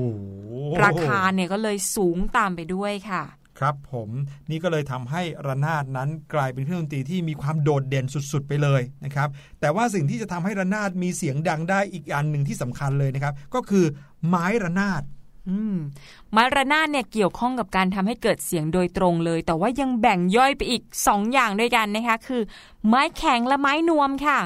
[0.85, 3.23] ราคาเนี่ยก็เลยสูงตามไปด้วยค่ะ
[3.63, 4.11] ครับผม
[4.51, 9.29] นี่ก็เลยทำให้ระนาดนั้นกลายเป็นเครื่องดนตรีที่มีความโดดเด่นสุด ๆ ไปเลยนะครับ
[9.61, 13.85] แต่ว่าสิ่งที่จะทำให้ระนาดมีเสียงดังได้อีกอันหนึ่งที่สำคัญเลยนะครับก็คือ
[14.29, 15.03] ไม้ระนาด
[15.75, 15.77] ม
[16.33, 22.43] ไม้ระนาดเนี่ยเกี่ยวข้องกับการทำให้เกิดเสียงโดยตรงเลย แต่ว่ายังแบ่งย่อยไปอีก 2 อย่างด้วยกันนะคะ คือ
[22.87, 24.39] ไม้แข็งและไม้นวมค่ะ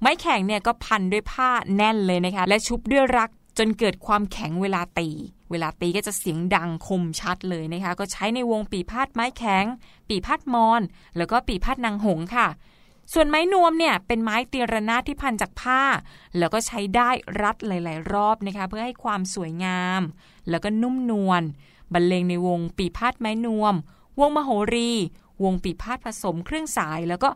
[0.00, 5.08] ไม้แข็งเนี่ยก็พันด้วยผ้าแน่นเลยนะคะ และชุบด้วยรักจนเกิดความแข็งเวลาตี
[5.50, 9.64] เวลาตีก็จะเสียงดังคมชัดเลยนะคะ ก็ใช้ในวงปีพาดไม้แข็ง
[10.08, 10.82] ปีพาดมอน
[11.16, 12.48] แล้วก็ปีพาดนางหงค่ะ
[13.12, 15.82] ส่วนไม้นวมเนี่ยเป็นไม้ตีระนาดที่พันจากผ้า
[16.38, 17.10] แล้วก็ใช้ได้
[17.42, 20.00] รัดหลาย ๆ รอบนะคะ เพื่อให้ความสวยงาม
[20.50, 21.42] แล้วก็นุ่มนวล
[21.92, 23.74] บรรเลงในวงปีพาดไม้นวม
[24.20, 24.90] วงมโหรี
[25.44, 27.30] วงปีพาดผสมเครื่องสายแล้วก็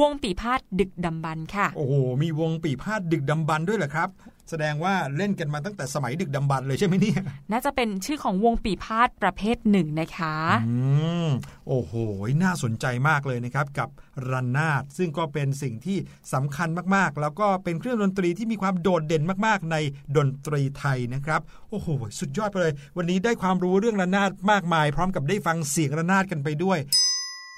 [0.00, 4.10] วงปีพาดดึกดำบรรพ์ค่ะ โอ้โห มีวงปีพาดดึกดำบรรพ์ด้วยเหรอครับ
[4.50, 7.20] แสดงว่าเล่นกันมาตั้งแต่สมัยดึกดำบรรพ์เลยใช่ไหมเนี่ย
[7.52, 10.36] น่าจะเป็นชื่อของวงปีพาดประเภทหนึ่งนะคะ
[10.68, 10.74] อื
[11.26, 11.28] ม
[11.68, 11.92] โอ้โห
[12.42, 13.88] น่าสนใจมากเลยนะครับ กับ
[14.30, 15.98] รันนาดซึ่งก็เป็นสิ่งที่
[16.34, 19.76] สำคัญมากๆ แล้วก็เป็นเครื่องดนตรีที่มีความโดดเด่นมากๆ ใน
[20.16, 26.78] ดนตรีไทยนะครับ โอ้โห สุดยอดไปเลย วันนี้ได้ความรู้เรื่องระนาดมากมาย พร้อมกับได้ฟังเสียงระนาดกันไปด้วย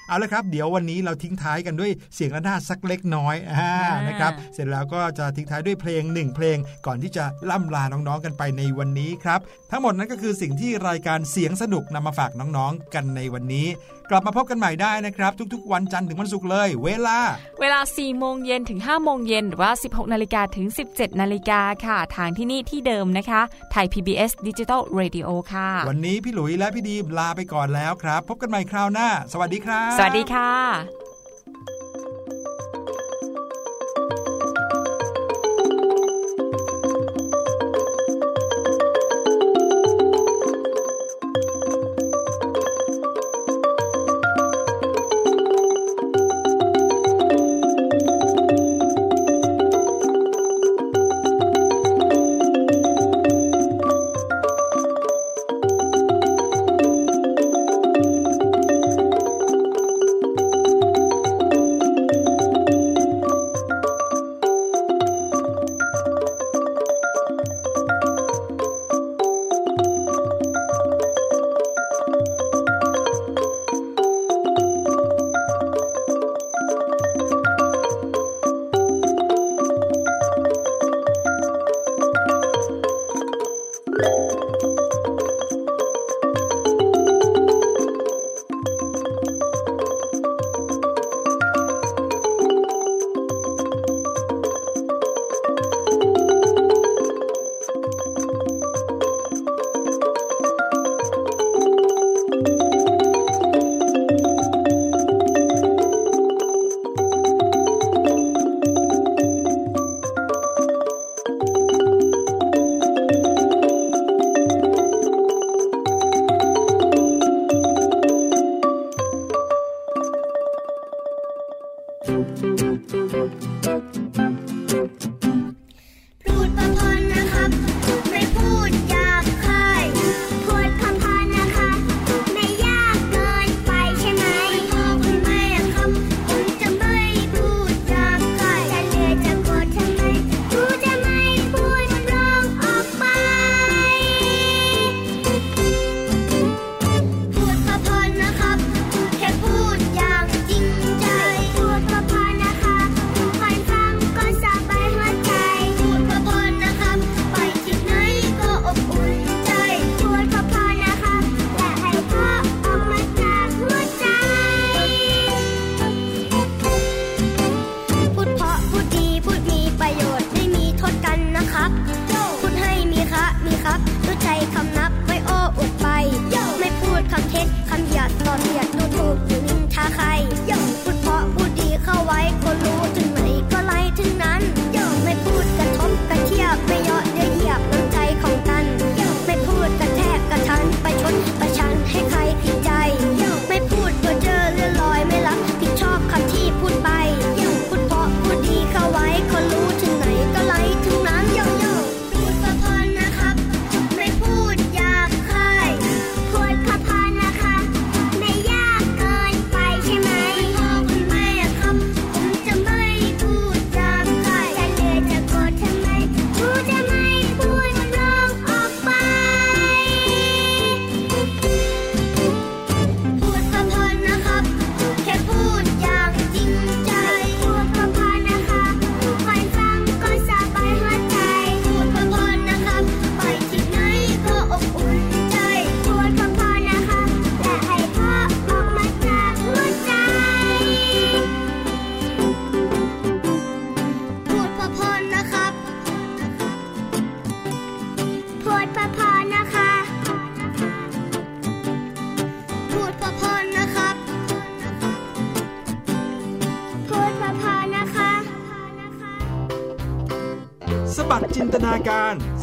[0.09, 9.39] เอาละครับ เดี๋ยววันนี้เราทิ้งท้ายกันด้วยเสียงระนาดสักเล็กน้อยอ่าอ่านนะครับ เสร็จแล้วก็จะทิ้งท้ายด้วยเพลงหนึ่งเพลง ก่อนที่จะล่ำลาน้องๆกันไปในวันนี้ครับ
[9.71, 13.67] ทั้งหมดนั้นก็คือสิ่งที่รายการเสียงสนุกนำมาฝากน้องๆกันในวันนี้
[14.09, 17.17] กลับมาพบกันใหม่ได้นะครับ ทุกๆ วันจันทร์ถึงวันศุกร์เลย เวลา
[17.61, 23.41] เวลา 4 โมงเย็นถึง 5 โมงเย็นหรือว่า 16 นาฬิกาถึง 17 นาฬิกาค่ะ ทางที่นี่ที่เดิมนะคะ
[23.71, 30.98] ไทย PBS Digital Radio ค่ะ วันนี้พี่หลุยและพี่ดีมลาไปก่อนแล้วครับ พบกันใหม่คราวหน้า สวัสดีครับ สวัสดีค่ะ